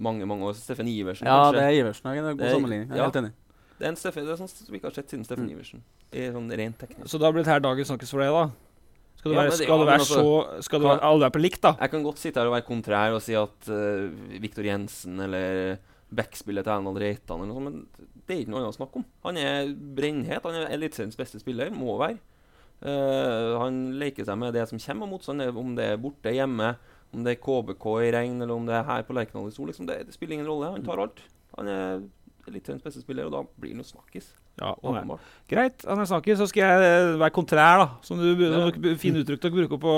mange, 0.00 0.26
mange 0.26 0.46
år. 0.48 0.56
Steffen 0.58 0.88
Iversen, 0.90 1.26
Ja, 1.28 1.44
kanskje. 1.44 1.58
det 1.60 1.64
er 1.66 1.80
Iversen. 1.82 2.10
Det 2.10 2.18
er 2.22 2.30
en 2.30 2.38
god 2.38 2.54
sammenligning. 2.56 2.88
Jeg 2.88 2.96
er 2.96 3.02
ja. 3.02 3.08
helt 3.10 3.20
enig. 3.22 3.32
Det 3.78 3.86
er 3.86 3.90
en 3.90 3.98
Steffen, 3.98 4.26
det 4.26 4.32
er 4.34 4.38
sånn 4.40 4.50
som 4.50 4.70
vi 4.70 4.78
ikke 4.80 4.90
har 4.90 4.96
sett 4.96 5.10
siden 5.12 5.26
Steffen 5.26 5.50
Iversen. 5.50 5.82
I 6.14 6.28
sånn 6.34 6.50
rent 6.62 6.78
teknisk. 6.78 7.10
Så 7.10 7.18
da 7.20 7.30
blir 7.30 7.42
dette 7.42 7.52
her 7.54 7.62
dagens 7.62 7.90
snakkes 7.90 8.14
for 8.14 8.22
deg, 8.22 8.30
da? 8.34 8.44
Skal 9.18 9.30
du 9.30 9.34
Ja, 9.34 9.40
være, 9.42 9.50
det- 9.50 9.58
skal 9.58 9.68
ja, 9.68 9.78
du 9.78 9.84
være 9.88 9.98
altså- 9.98 10.22
så 10.22 10.62
Skal 10.62 10.80
du 10.80 10.86
være, 10.86 11.00
alle 11.00 11.20
være 11.20 11.30
på 11.34 11.42
likt, 11.42 11.60
da? 11.60 11.76
Jeg 11.80 11.90
kan 11.90 12.02
godt 12.04 12.18
sitte 12.18 12.40
her 12.40 12.46
og 12.46 12.54
være 12.54 12.66
kontrær 12.66 13.14
og 13.14 13.22
si 13.22 13.34
at 13.34 13.68
uh, 13.68 14.10
Viktor 14.40 14.62
Jensen 14.64 15.20
eller 15.20 15.78
backspillet 16.14 16.66
til 16.66 16.74
Erlend 16.74 17.00
Reitan 17.00 17.42
eller 17.42 17.50
noe 17.50 17.58
sånt, 17.58 17.68
men 17.70 18.14
det 18.24 18.34
er 18.34 18.42
ikke 18.42 18.52
noe 18.52 18.62
annet 18.62 18.74
å 18.74 18.78
snakke 18.78 19.00
om. 19.00 19.06
Han 19.26 19.38
er 19.40 19.72
brennhet. 19.96 20.46
Han 20.46 20.58
er 20.58 20.72
Eliteseriens 20.74 21.18
beste 21.18 21.40
spiller, 21.42 21.72
må 21.74 21.96
være. 22.00 22.20
Uh, 22.84 23.54
han 23.62 23.78
leker 24.00 24.26
seg 24.26 24.36
med 24.40 24.52
det 24.56 24.66
som 24.68 24.80
kommer 24.82 25.08
av 25.08 25.14
motstand, 25.14 25.44
om 25.56 25.72
det 25.78 25.86
er 25.92 26.00
borte, 26.00 26.32
hjemme, 26.34 26.74
om 27.14 27.24
det 27.24 27.36
er 27.36 27.42
KBK 27.42 27.86
i 28.04 28.12
regn, 28.12 28.40
eller 28.42 28.56
om 28.56 28.66
det 28.68 28.76
er 28.76 28.88
her 28.88 29.06
på 29.06 29.16
Lerkendal 29.16 29.50
i 29.50 29.54
sol. 29.56 29.70
Liksom 29.70 29.88
det, 29.88 30.02
det 30.08 30.16
spiller 30.16 30.38
ingen 30.38 30.50
rolle. 30.50 30.72
Han 30.74 30.86
tar 30.86 31.04
alt. 31.04 31.22
Han 31.58 31.70
er 31.70 32.02
Eliteseriens 32.48 32.84
beste 32.84 33.04
spiller, 33.04 33.28
og 33.28 33.36
da 33.36 33.44
blir 33.60 33.72
han 33.74 33.84
jo 33.84 33.92
snakkis. 33.94 34.32
Ja, 34.60 34.72
han 34.72 34.98
er. 34.98 35.00
Åpenbart. 35.00 35.30
Greit, 35.50 35.86
Anders 35.90 36.12
så 36.12 36.46
skal 36.50 36.62
jeg 36.62 37.14
være 37.18 37.34
kontrær, 37.34 37.80
da. 37.80 37.86
Som 38.06 38.20
du 38.20 38.34
du 38.36 38.90
Fine 39.00 39.24
uttrykk 39.24 39.42
dere 39.42 39.56
bruker 39.56 39.80
på 39.82 39.94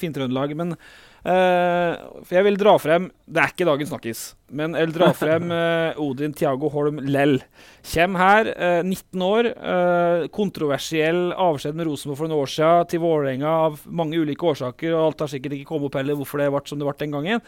Fintrøndelag. 0.00 0.54
Men 0.58 0.74
uh, 0.76 2.22
jeg 2.30 2.46
vil 2.46 2.58
dra 2.60 2.76
frem 2.82 3.10
Det 3.26 3.42
er 3.42 3.52
ikke 3.52 3.68
dagens 3.68 3.92
snakkis, 3.92 4.22
men 4.52 4.76
jeg 4.78 4.88
vil 4.88 4.96
dra 4.96 5.10
frem 5.16 5.52
uh, 5.52 6.00
Odin 6.04 6.34
Tiago 6.36 6.70
Holm 6.72 7.02
Lell. 7.08 7.38
Kjem 7.92 8.16
her, 8.20 8.52
uh, 8.56 8.80
19 8.86 9.26
år. 9.26 9.52
eh, 9.52 10.24
kontroversiell 10.32 11.32
avskjed 11.32 11.76
med 11.78 11.88
Rosenborg 11.88 12.18
for 12.18 12.30
noen 12.30 12.44
år 12.44 12.50
siden 12.52 12.88
til 12.90 13.02
Vålerenga 13.02 13.52
av 13.66 13.78
mange 13.86 14.18
ulike 14.20 14.48
årsaker, 14.52 14.92
og 14.94 15.06
alt 15.06 15.24
har 15.24 15.32
sikkert 15.32 15.56
ikke 15.56 15.70
kommet 15.72 15.90
opp 15.90 16.00
heller 16.00 16.18
hvorfor 16.18 16.42
det 16.42 16.50
ble 16.52 16.62
som 16.68 16.80
det 16.80 16.88
ble 16.88 16.98
den 17.00 17.16
gangen. 17.16 17.46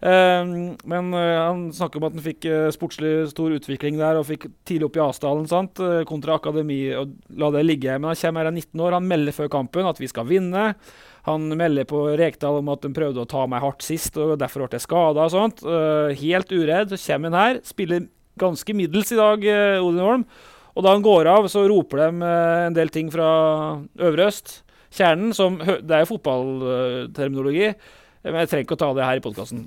Uh, 0.00 0.72
men 0.88 1.12
uh, 1.12 1.20
han 1.44 1.66
snakker 1.76 2.00
om 2.00 2.06
at 2.08 2.14
han 2.16 2.24
fikk 2.24 2.46
uh, 2.48 2.70
sportslig 2.72 3.28
stor 3.34 3.52
utvikling 3.52 3.98
der 4.00 4.16
og 4.16 4.24
fikk 4.30 4.46
tidlig 4.64 4.88
opp 4.88 4.96
i 4.96 5.02
Asdalen 5.04 5.44
sant? 5.50 5.76
eh, 5.84 6.06
kontra 6.08 6.38
akademi 6.38 6.78
og 6.96 7.12
la 7.36 7.50
det 7.52 7.66
ligge. 7.66 7.98
Men 7.98 8.14
han 8.14 8.20
kommer 8.22 8.46
her 8.46 8.52
er 8.54 8.56
19 8.56 8.80
år, 8.86 8.96
han 8.96 9.10
melder 9.10 9.36
før 9.36 9.52
kampen 9.52 9.88
at 9.90 10.00
vi 10.00 10.08
skal 10.08 10.28
vinne. 10.30 10.70
Han 11.28 11.50
melder 11.58 11.84
på 11.88 12.04
Rekdal 12.16 12.60
om 12.60 12.70
at 12.72 12.84
de 12.84 12.92
prøvde 12.96 13.20
å 13.22 13.28
ta 13.28 13.44
meg 13.50 13.62
hardt 13.64 13.84
sist, 13.84 14.16
og 14.16 14.38
derfor 14.40 14.64
ble 14.64 14.78
jeg 14.78 14.86
skada 14.86 15.26
og 15.26 15.34
sånt. 15.34 15.60
Eh, 15.64 16.16
helt 16.22 16.52
uredd. 16.54 16.94
Så 16.94 17.12
kommer 17.12 17.30
han 17.30 17.40
her, 17.40 17.60
spiller 17.68 18.08
ganske 18.40 18.76
middels 18.76 19.12
i 19.12 19.20
dag, 19.20 19.44
eh, 19.44 19.84
Odin 19.84 20.06
Holm. 20.06 20.26
Og 20.76 20.86
da 20.86 20.94
han 20.94 21.04
går 21.04 21.28
av, 21.28 21.48
så 21.52 21.66
roper 21.68 22.06
de 22.06 22.24
eh, 22.24 22.66
en 22.68 22.76
del 22.76 22.92
ting 22.94 23.10
fra 23.12 23.30
Øvre 23.98 24.30
Øst. 24.30 24.60
Kjernen, 24.90 25.34
som 25.36 25.58
Det 25.60 25.90
er 25.90 26.04
jo 26.04 26.16
fotballterminologi. 26.16 27.74
Men 28.24 28.42
jeg 28.42 28.50
trenger 28.50 28.66
ikke 28.66 28.78
å 28.78 28.84
ta 28.84 28.94
det 28.96 29.04
her 29.06 29.20
i 29.20 29.24
podkasten. 29.24 29.66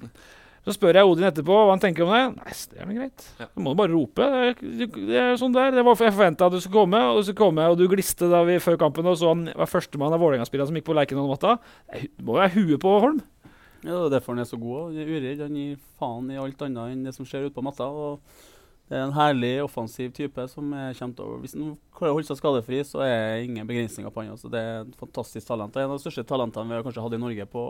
Så 0.64 0.78
spør 0.78 0.96
jeg 0.96 1.08
Odin 1.08 1.28
etterpå 1.28 1.56
hva 1.58 1.74
han 1.74 1.82
tenker 1.84 2.06
om 2.06 2.14
det. 2.14 2.22
Nei, 2.38 2.54
det 2.72 2.78
er 2.80 2.88
vel 2.88 3.00
greit. 3.02 3.26
Ja. 3.42 3.48
Du 3.52 3.64
må 3.66 3.74
bare 3.76 3.92
rope. 3.92 4.28
Det 4.64 4.86
er, 4.88 4.94
det 5.10 5.18
er 5.20 5.34
sånn 5.42 5.56
der. 5.56 5.74
Det 5.76 5.84
var 5.84 6.00
jeg 6.00 6.16
forventa 6.16 6.48
at 6.48 6.56
du 6.56 6.62
skulle 6.64 6.86
komme, 6.86 7.02
og 7.10 7.20
du 7.20 7.28
skulle 7.28 7.42
komme, 7.42 7.66
og 7.68 7.76
du 7.80 7.84
gliste 7.92 8.30
da 8.32 8.46
vi 8.48 8.56
før 8.64 8.80
kampen 8.86 9.10
og 9.12 9.18
så 9.20 9.34
han 9.34 9.50
var 9.60 9.68
førstemann 9.68 10.16
av 10.16 10.24
Vålerenga-spillerne 10.24 10.72
som 10.72 10.80
gikk 10.80 10.88
på 10.88 10.96
Lerkendal-matta. 10.96 11.58
Det 11.92 12.24
må 12.24 12.38
jo 12.38 12.42
være 12.46 12.56
huet 12.56 12.84
på 12.86 12.96
Holm. 13.04 13.20
Ja, 13.84 13.98
det 13.98 14.06
er 14.06 14.14
derfor 14.16 14.38
han 14.38 14.46
er 14.46 14.48
så 14.48 14.60
god. 14.62 14.94
Han 14.94 15.04
er 15.04 15.12
uredd. 15.12 15.44
Han 15.44 15.60
gir 15.60 15.80
faen 16.00 16.32
i 16.32 16.40
alt 16.40 16.64
annet 16.64 16.96
enn 16.96 17.04
det 17.10 17.16
som 17.18 17.28
skjer 17.28 17.50
ute 17.50 17.58
på 17.58 17.66
matta. 17.68 17.90
Og 17.92 18.22
Det 18.92 18.98
er 19.00 19.06
en 19.08 19.14
herlig 19.16 19.64
offensiv 19.64 20.12
type 20.14 20.44
som 20.52 20.74
er 20.76 20.92
kommer 20.98 21.16
til 21.16 21.24
å 21.26 21.38
Hvis 21.42 21.54
han 21.56 21.70
klarer 21.96 22.12
å 22.12 22.18
holde 22.18 22.28
seg 22.28 22.38
skadefri, 22.38 22.82
så 22.86 23.00
er 23.06 23.14
det 23.40 23.46
ingen 23.48 23.66
begrensninger 23.70 24.12
på 24.12 24.22
han. 24.22 24.34
Altså, 24.36 24.52
det 24.52 24.60
er 24.60 24.82
et 24.84 24.98
fantastisk 25.00 25.48
talent. 25.48 25.72
Det 25.74 25.80
er 25.82 25.88
en 25.88 25.94
av 25.96 25.98
de 26.02 26.04
største 26.04 26.26
talentene 26.28 26.68
vi 26.68 26.76
har 26.76 26.84
kanskje 26.86 27.02
hatt 27.06 27.16
i 27.16 27.22
Norge 27.24 27.46
på, 27.50 27.64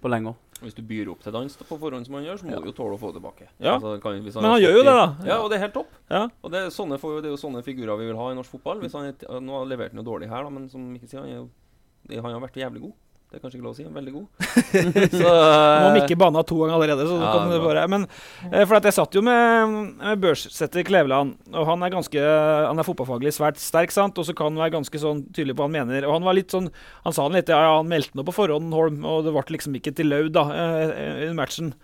på 0.00 0.10
lenge 0.10 0.32
òg. 0.32 0.40
Hvis 0.64 0.74
du 0.78 0.82
byr 0.88 1.10
opp 1.12 1.20
til 1.22 1.36
dans 1.36 1.58
på 1.60 1.78
forhånd, 1.78 2.08
som 2.08 2.16
han 2.16 2.24
gjør, 2.24 2.40
så 2.40 2.48
må 2.48 2.54
Ja. 2.56 2.60
du 2.64 2.70
jo 2.72 2.76
tåle 2.80 2.96
å 2.96 3.02
få 3.02 3.12
det 3.12 3.20
tilbake. 3.20 3.48
Ja. 3.60 3.76
Altså, 3.76 4.00
kan, 4.00 4.18
hvis 4.24 4.34
Men 4.40 4.50
han 4.56 4.62
gjør 4.64 4.72
jo 4.78 4.82
det, 4.88 4.96
da. 4.96 5.06
Ja, 5.28 5.38
og 5.44 5.50
det 5.52 5.56
er 5.60 5.64
helt 5.68 5.74
topp. 5.76 5.92
Ja. 6.10 6.24
Og 6.42 6.50
det 6.50 6.62
er, 6.64 6.70
sånne, 6.72 6.96
det 6.96 7.28
er 7.28 7.34
jo 7.36 7.42
sånne 7.44 7.62
figurer 7.62 7.98
vi 8.00 8.06
vil 8.08 8.16
ha 8.16 8.30
i 8.32 8.34
norsk 8.40 8.56
fotball. 8.56 8.80
Hvis 8.80 8.96
han, 8.96 9.12
nå 9.44 9.58
har 9.60 9.66
levert 9.68 9.92
han 9.92 10.00
jo 10.00 10.08
dårlig 10.10 10.30
her, 10.32 10.42
da, 10.48 10.50
men 10.50 10.68
som 10.72 10.88
ikke 10.96 11.10
sier, 11.12 11.20
han, 11.20 11.28
er 11.28 11.42
jo, 11.44 12.22
han 12.24 12.32
har 12.32 12.40
vært 12.48 12.56
jævlig 12.64 12.80
god. 12.88 12.94
Det 13.34 13.40
er 13.40 13.42
kanskje 13.42 13.58
ikke 13.58 13.66
lov 13.66 13.72
å 13.72 13.78
si. 13.80 13.84
Veldig 13.90 14.12
god. 14.14 14.26
så, 15.18 15.30
Nå 15.34 15.86
har 15.88 15.96
ikke 16.04 16.18
banna 16.22 16.42
to 16.46 16.58
ganger 16.60 16.76
allerede. 16.76 17.06
Så 17.08 17.16
Ja, 17.18 17.32
kan 17.34 17.50
det 17.50 17.56
bare, 17.64 17.82
men 17.90 18.04
eh, 18.52 18.62
for 18.62 18.76
at 18.78 18.86
jeg 18.86 18.94
satt 18.94 19.18
jo 19.18 19.24
med, 19.26 19.74
med 19.98 20.20
børssetter 20.22 20.86
Kleveland, 20.86 21.34
og 21.50 21.66
han 21.66 21.82
er 21.82 21.90
ganske 21.96 22.22
Han 22.68 22.78
er 22.78 22.86
fotballfaglig 22.86 23.34
svært 23.34 23.58
sterk, 23.58 23.90
sant? 23.94 24.20
og 24.22 24.28
så 24.28 24.36
kan 24.38 24.52
han 24.52 24.62
være 24.62 24.76
ganske 24.76 25.02
sånn 25.02 25.24
tydelig 25.34 25.58
på 25.58 25.64
hva 25.64 25.68
han 25.72 25.76
mener. 25.80 26.06
Og 26.06 26.14
han 26.14 26.28
var 26.30 26.38
litt 26.38 26.54
sånn 26.54 26.70
Han 27.02 27.16
sa 27.16 27.26
han 27.26 27.34
litt, 27.34 27.50
ja, 27.50 27.58
han 27.80 27.90
meldte 27.90 28.14
noe 28.14 28.30
på 28.30 28.36
forhånd, 28.38 28.70
Holm, 28.78 29.02
og 29.02 29.26
det 29.26 29.34
ble 29.34 29.58
liksom 29.58 29.74
ikke 29.80 29.96
til 29.98 30.12
laud 30.14 30.30
da, 30.38 30.46
eh, 30.54 31.26
i 31.26 31.34
matchen. 31.34 31.74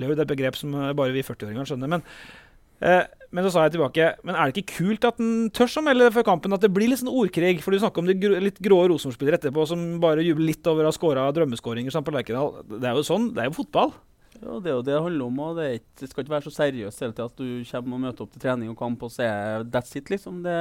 Laud 0.00 0.16
er 0.16 0.24
et 0.24 0.32
begrep 0.32 0.56
som 0.56 0.72
eh, 0.80 0.94
bare 0.96 1.12
vi 1.12 1.24
40-åringer 1.26 1.68
skjønner. 1.68 1.92
Men, 1.96 2.04
eh, 2.04 2.45
men 2.80 3.44
så 3.44 3.50
sa 3.52 3.62
jeg 3.66 3.74
tilbake 3.74 4.06
Men 4.28 4.36
er 4.36 4.50
det 4.52 4.62
ikke 4.62 4.82
kult 4.82 5.06
at 5.08 5.20
han 5.20 5.48
tør 5.54 5.78
å 5.80 5.84
melde 5.86 6.10
før 6.14 6.26
kampen 6.28 6.56
at 6.56 6.62
det 6.64 6.70
blir 6.72 6.90
litt 6.90 7.00
sånn 7.00 7.12
ordkrig? 7.12 7.58
For 7.64 7.74
du 7.74 7.80
snakker 7.82 8.02
om 8.02 8.10
de 8.10 8.16
grå, 8.20 8.40
litt 8.42 8.60
grå 8.62 8.82
Rosenborg-spillere 8.92 9.40
etterpå 9.40 9.64
som 9.70 9.86
bare 10.02 10.24
jubler 10.24 10.52
litt 10.52 10.68
over 10.70 10.86
å 10.86 10.92
ha 10.92 10.96
skåra 10.96 11.24
drømmeskåringer 11.36 11.96
på 11.96 12.14
Lerkendal. 12.14 12.60
Det 12.76 12.84
er 12.84 12.98
jo 12.98 13.06
sånn. 13.06 13.30
Det 13.36 13.42
er 13.42 13.50
jo 13.50 13.56
fotball. 13.58 13.94
Ja, 14.36 14.58
det 14.60 14.70
er 14.70 14.74
jo 14.76 14.84
det 14.84 14.92
det 14.92 15.02
handler 15.06 15.30
om. 15.30 15.40
og 15.40 15.56
Det, 15.58 15.70
ikke, 15.78 15.92
det 16.02 16.10
skal 16.10 16.24
ikke 16.24 16.34
være 16.36 16.46
så 16.46 16.54
seriøst 16.58 17.02
hele 17.04 17.16
tida 17.16 17.30
at 17.30 17.40
du 17.40 17.48
kommer 17.70 17.96
og 17.98 18.04
møter 18.04 18.26
opp 18.26 18.34
til 18.34 18.44
trening 18.44 18.72
og 18.72 18.78
kamp, 18.80 19.04
og 19.06 19.12
så 19.12 19.26
er 19.26 19.66
that's 19.72 19.96
it, 19.98 20.12
liksom. 20.12 20.42
Det, 20.44 20.56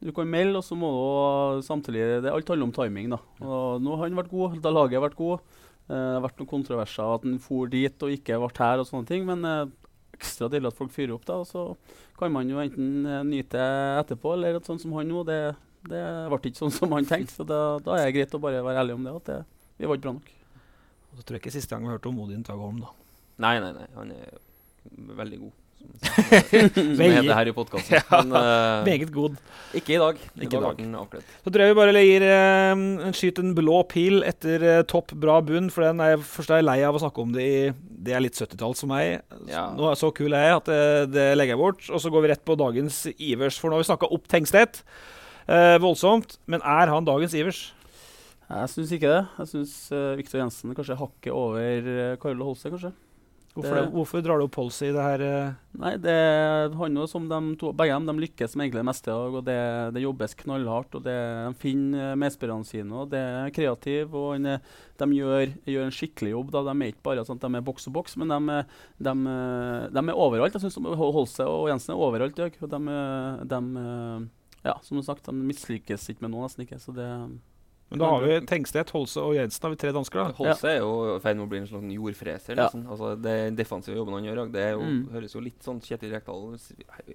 du 0.00 0.12
kan 0.16 0.30
melde, 0.32 0.56
og 0.60 0.64
så 0.64 0.78
må 0.78 0.90
du 0.90 1.64
samtidig 1.66 2.22
det, 2.24 2.32
Alt 2.32 2.48
handler 2.48 2.70
om 2.70 2.76
timing. 2.76 3.10
da. 3.12 3.20
Og 3.44 3.82
Nå 3.84 3.96
har 3.96 4.08
han 4.08 4.16
vært 4.22 4.32
god, 4.32 4.56
da 4.64 4.72
laget 4.72 4.96
har 4.96 5.08
vært 5.08 5.20
god. 5.20 5.44
Eh, 5.90 5.94
det 5.94 6.16
har 6.16 6.24
vært 6.24 6.40
noen 6.40 6.52
kontroverser 6.54 7.14
at 7.18 7.26
han 7.26 7.38
for 7.42 7.70
dit 7.70 8.06
og 8.06 8.14
ikke 8.14 8.38
ble 8.40 8.50
her 8.56 8.80
og 8.80 8.88
sånne 8.88 9.10
ting. 9.10 9.26
Men 9.28 9.44
eh, 9.44 9.66
ekstra 10.20 10.50
deilig 10.52 10.70
at 10.70 10.78
folk 10.78 10.92
fyrer 10.94 11.16
opp, 11.16 11.24
da. 11.28 11.40
Og 11.40 11.48
så 11.48 11.64
kan 12.20 12.32
man 12.34 12.50
jo 12.52 12.60
enten 12.62 13.06
eh, 13.08 13.22
nyte 13.26 13.64
etterpå, 14.02 14.36
eller 14.36 14.60
at 14.60 14.68
sånn 14.68 14.80
som 14.82 14.94
han 14.98 15.08
nå, 15.10 15.24
det, 15.28 15.40
det 15.88 16.02
ble 16.28 16.40
ikke 16.44 16.60
sånn 16.60 16.76
som 16.76 16.92
han 16.96 17.08
tenkte. 17.08 17.40
Så 17.40 17.48
da, 17.48 17.62
da 17.84 17.96
er 17.96 18.10
det 18.10 18.18
greit 18.18 18.36
å 18.36 18.42
bare 18.42 18.62
være 18.66 18.84
ærlig 18.84 18.98
om 18.98 19.08
det. 19.08 19.16
At 19.22 19.32
det, 19.32 19.40
vi 19.80 19.88
var 19.88 19.98
ikke 19.98 20.08
bra 20.10 20.16
nok. 20.18 20.30
Og 21.10 21.18
så 21.18 21.24
tror 21.24 21.38
jeg 21.38 21.44
ikke 21.44 21.56
siste 21.56 21.74
gang 21.74 21.88
vi 21.88 21.94
hørte 21.94 22.12
om 22.12 22.20
Odin 22.22 22.44
Tagholm, 22.46 22.84
da. 22.84 22.92
Nei, 23.40 23.56
nei, 23.64 23.72
nei. 23.74 23.88
Han 23.96 24.12
er 24.14 24.38
veldig 25.18 25.40
god. 25.46 25.59
Som, 26.00 26.68
som 26.72 27.00
heter 27.02 27.34
her 27.36 27.48
i 27.50 27.52
podkasten. 27.54 27.98
Ja. 27.98 28.20
Men 28.22 28.36
eh, 28.38 28.84
Meget 28.86 29.10
god. 29.12 29.36
ikke 29.76 29.94
i 29.94 29.98
dag. 30.00 30.20
Ikke 30.40 30.58
i 30.58 30.62
dag. 30.64 31.16
Så 31.44 31.52
tror 31.52 31.64
jeg 31.64 31.72
vi 31.72 31.78
bare 31.78 32.04
gir 32.04 32.24
uh, 32.24 32.84
en 33.06 33.16
skyt 33.16 33.40
en 33.42 33.52
blå 33.56 33.82
pil 33.90 34.24
etter 34.26 34.64
uh, 34.64 34.80
topp, 34.88 35.12
bra 35.20 35.38
bunn, 35.44 35.68
for 35.72 35.84
den 35.84 36.00
er 36.00 36.14
jeg 36.14 36.22
først 36.32 36.54
er 36.54 36.62
jeg 36.62 36.68
lei 36.70 36.78
av 36.88 36.96
å 36.96 37.02
snakke 37.02 37.24
om 37.24 37.34
det 37.36 37.44
i 37.44 37.58
Det 38.00 38.16
er 38.16 38.24
litt 38.24 38.38
70-talls 38.38 38.80
for 38.80 38.92
meg. 38.92 39.20
Ja. 39.50 39.66
Nå 39.76 39.90
er 39.90 39.98
så 40.00 40.12
kul 40.16 40.32
er 40.32 40.46
jeg 40.46 40.60
at 40.62 40.70
det, 40.70 40.84
det 41.16 41.26
legger 41.36 41.56
jeg 41.56 41.62
bort. 41.64 41.84
Og 41.90 42.00
så 42.00 42.12
går 42.12 42.24
vi 42.24 42.32
rett 42.32 42.46
på 42.48 42.56
dagens 42.60 43.02
Ivers, 43.18 43.60
for 43.60 43.68
nå 43.68 43.76
har 43.76 43.84
vi 43.84 43.90
snakka 43.92 44.08
opp 44.08 44.30
Tengstedt. 44.30 44.80
Uh, 45.50 45.76
voldsomt. 45.82 46.38
Men 46.48 46.64
er 46.64 46.92
han 46.92 47.08
dagens 47.08 47.36
Ivers? 47.36 47.60
Jeg 48.50 48.72
syns 48.72 48.96
ikke 48.96 49.12
det. 49.12 49.22
Jeg 49.38 49.52
syns 49.52 49.76
uh, 49.94 50.16
Viktor 50.18 50.40
Jensen 50.40 50.74
kanskje 50.74 50.98
hakket 50.98 51.36
over 51.36 51.92
uh, 51.92 52.16
Carlo 52.22 52.48
Holse, 52.48 52.72
kanskje. 52.72 52.90
Hvorfor, 53.60 53.76
Det- 53.80 53.92
hvorfor 53.92 54.22
drar 54.24 54.38
du 54.40 54.44
opp 54.44 54.52
Polsey 54.56 54.88
i 54.88 54.92
det 54.92 55.02
her? 55.04 55.20
eh? 55.22 55.52
Nei, 55.78 55.92
det 55.96 56.74
handler 56.74 57.06
som 57.08 57.28
de 57.28 57.38
to, 57.56 57.72
begge 57.72 57.92
dem, 57.94 58.06
de 58.06 58.26
lykkes 58.26 58.56
med 58.56 58.66
egentlig 58.66 58.80
det 58.82 58.88
meste. 58.90 59.08
Og 59.12 59.44
det, 59.44 59.58
det 59.94 60.02
jobbes 60.02 60.34
knallhardt. 60.34 60.94
og 60.94 61.02
det, 61.04 61.14
De 61.46 61.54
finner 61.60 62.12
uh, 62.12 62.16
medspillerne 62.16 62.64
sine. 62.66 62.92
og 62.92 63.10
Det 63.10 63.18
er 63.20 63.50
kreativ, 63.54 64.14
og 64.14 64.40
er- 64.44 64.60
de 64.98 65.06
gjør, 65.06 65.54
gjør 65.66 65.84
en 65.84 65.90
skikkelig 65.94 66.30
jobb. 66.34 66.50
Da. 66.50 66.62
De 66.62 66.70
er 66.74 66.92
ikke 66.92 67.02
bare 67.02 67.24
sånn 67.24 67.36
at 67.38 67.46
de 67.46 67.56
er 67.56 67.62
boks 67.62 67.86
og 67.86 67.92
boks, 67.94 68.16
men 68.16 68.28
de, 68.28 68.64
de, 69.00 69.14
de 69.94 69.98
er 70.10 70.14
overalt. 70.16 70.52
Jeg 70.52 70.62
syns 70.66 70.80
Holse 70.96 71.40
og 71.46 71.68
Jensen 71.68 71.94
er 71.94 72.00
overalt 72.02 72.38
i 72.38 72.42
dag. 72.48 72.58
og 72.60 72.68
De, 72.70 72.80
de, 73.48 74.28
ja, 74.64 74.74
som 74.82 75.00
sagt, 75.02 75.24
de 75.24 75.32
mislykkes 75.32 76.10
ikke 76.10 76.22
med 76.26 76.32
noe, 76.32 76.44
nesten 76.48 76.66
ikke. 76.66 76.80
Så 76.82 76.92
det 76.92 77.08
Men 77.90 77.98
da 77.98 78.06
har 78.12 78.20
vi 78.22 78.34
Tengstedt, 78.46 78.90
Holse 78.94 79.18
og 79.18 79.34
Jensen. 79.34 79.62
har 79.66 79.70
vi 79.70 79.76
tre 79.82 79.90
dansker, 79.92 80.20
da. 80.22 80.32
Holse 80.38 80.68
er 80.70 80.76
jo 80.78 81.16
i 81.16 81.20
ferd 81.20 81.36
med 81.40 81.46
å 81.46 81.50
bli 81.50 81.58
en 81.58 81.66
slags 81.66 81.94
jordfreser. 81.96 82.54
Ja. 82.56 82.68
Liksom. 82.68 82.84
Altså, 82.86 83.08
det 83.20 83.32
er 83.38 83.50
defensive 83.58 83.96
jobben 83.98 84.14
han 84.14 84.24
gjør, 84.28 84.52
det 84.52 84.62
er 84.62 84.70
jo, 84.76 84.80
Mm. 84.86 85.00
høres 85.10 85.34
jo 85.34 85.40
litt 85.40 85.58
sånn 85.66 85.80
Kjetil 85.82 86.12
Rekdal 86.14 86.54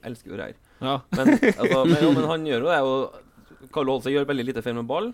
elsker 0.04 0.28
jo 0.34 0.36
reir. 0.42 0.56
Ja. 0.82 0.98
Men, 1.16 1.28
altså, 1.40 1.86
men, 1.88 1.98
jo, 2.04 2.12
men 2.12 2.24
han 2.34 2.46
gjør 2.46 2.60
jo 2.60 2.74
det. 2.74 2.82
Og 2.84 3.72
Karl 3.72 3.88
Holse 3.94 4.12
gjør 4.12 4.28
veldig 4.28 4.46
lite 4.52 4.62
feil 4.62 4.76
med 4.76 4.88
ball. 4.88 5.14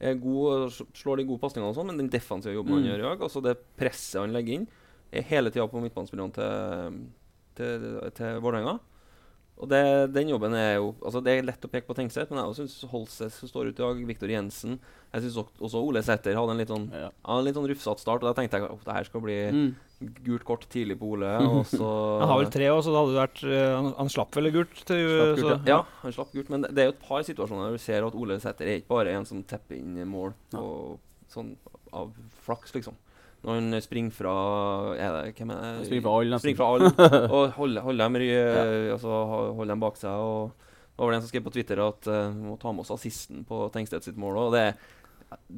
Er 0.00 0.14
god, 0.14 0.72
slår 0.96 1.18
de 1.20 1.24
gode 1.28 1.40
pasningene, 1.40 1.68
og 1.70 1.76
sånn, 1.76 1.86
men 1.92 1.98
den 2.00 2.08
defensive 2.10 2.54
jobben 2.56 2.72
han 2.74 2.82
Mm. 2.82 2.88
gjør 2.90 2.98
i 2.98 3.08
dag, 3.10 3.20
altså 3.28 3.42
det 3.44 3.56
presset 3.76 4.20
han 4.20 4.32
legger 4.32 4.54
inn, 4.56 4.66
er 5.12 5.22
hele 5.22 5.50
tida 5.52 5.68
på 5.68 5.80
midtbanespillerne 5.84 6.32
til, 6.34 6.96
til, 7.54 8.10
til 8.16 8.40
Vålerenga. 8.42 8.78
Og 9.54 9.68
det, 9.70 9.80
den 10.10 10.32
jobben 10.32 10.50
er 10.58 10.80
jo 10.80 10.88
altså 10.98 11.20
Det 11.22 11.30
er 11.30 11.44
lett 11.46 11.62
å 11.62 11.68
peke 11.70 11.86
på 11.86 11.94
Tengstedt, 11.94 12.32
men 12.34 12.40
jeg 12.42 12.56
syns 12.58 12.90
Holse 12.90 13.28
som 13.30 13.46
står 13.48 13.68
ut 13.70 13.78
i 13.78 13.82
dag, 13.84 14.00
Viktor 14.08 14.32
Jensen 14.32 14.80
Jeg 15.14 15.22
syns 15.22 15.36
også 15.62 15.78
Ole 15.78 16.02
Sæther 16.02 16.34
hadde 16.34 16.56
en 16.56 16.58
litt 16.58 16.72
sånn 16.72 16.88
ja. 16.90 17.12
en 17.30 17.44
litt 17.46 17.54
sånn 17.54 17.68
rufsete 17.70 18.02
start, 18.02 18.24
og 18.24 18.32
da 18.32 18.34
tenkte 18.40 18.58
jeg 18.58 18.66
at 18.66 18.82
det 18.88 18.96
her 18.98 19.06
skal 19.10 19.22
bli 19.22 19.36
Mm. 19.54 19.68
gult 20.26 20.42
kort 20.44 20.64
tidlig 20.68 20.96
på 20.98 21.12
Ole. 21.14 21.30
Og 21.54 21.62
så 21.70 21.86
Han 22.20 22.28
har 22.32 22.40
vel 22.42 22.50
tre 22.52 22.66
år, 22.74 22.82
så 22.82 22.90
det 22.90 22.98
hadde 22.98 23.14
vært 23.20 23.44
eh, 23.46 23.70
Han, 23.78 23.86
han 24.00 24.10
slapp 24.10 24.34
vel 24.36 24.50
gult? 24.52 24.74
Til, 24.90 25.04
slapp 25.06 25.38
gult, 25.38 25.44
så, 25.44 25.52
ja. 25.54 25.60
ja, 25.70 25.78
han 26.02 26.16
slapp 26.18 26.34
gult. 26.34 26.50
Men 26.50 26.66
det, 26.66 26.72
det 26.74 26.82
er 26.82 26.90
jo 26.90 26.96
et 26.96 27.06
par 27.06 27.22
situasjoner 27.30 27.68
der 27.70 27.78
du 27.78 27.84
ser 27.86 28.08
at 28.08 28.18
Ole 28.18 28.40
Sæther 28.42 28.66
er 28.72 28.82
ikke 28.82 28.90
bare 28.96 29.14
en 29.14 29.28
som 29.30 29.44
tepper 29.46 29.78
inn 29.78 30.02
mål 30.10 30.34
på, 30.50 30.66
sånn 31.30 31.54
av 31.94 32.10
flaks, 32.44 32.74
liksom. 32.74 32.98
Når 33.44 33.60
han 33.60 33.80
springer 33.84 34.16
fra 34.16 34.34
er 34.96 35.16
det, 35.18 35.34
Hvem 35.36 35.52
er 35.52 35.62
det? 35.62 35.86
Springer 35.90 36.06
fra 36.06 36.16
alle, 36.16 36.32
nesten. 36.32 36.46
Springer 36.48 36.60
fra 36.62 36.70
alle 36.72 37.30
og 37.36 37.56
holder, 37.58 37.84
holder, 37.84 38.08
dem, 38.08 38.20
ja. 38.24 38.44
altså, 38.96 39.22
holder 39.58 39.74
dem 39.74 39.84
bak 39.84 40.00
seg. 40.00 40.24
Og 40.24 40.50
det 40.94 41.02
var 41.02 41.10
vel 41.10 41.16
en 41.18 41.24
som 41.24 41.32
skrev 41.32 41.44
på 41.44 41.54
Twitter 41.54 41.80
at 41.84 42.08
uh, 42.08 42.28
vi 42.32 42.48
må 42.48 42.58
ta 42.60 42.72
med 42.72 42.86
oss 42.86 42.94
assisten 42.94 43.42
på 43.48 43.66
Tengstedt 43.74 44.06
sitt 44.06 44.20
mål. 44.20 44.38
Det, 44.54 44.62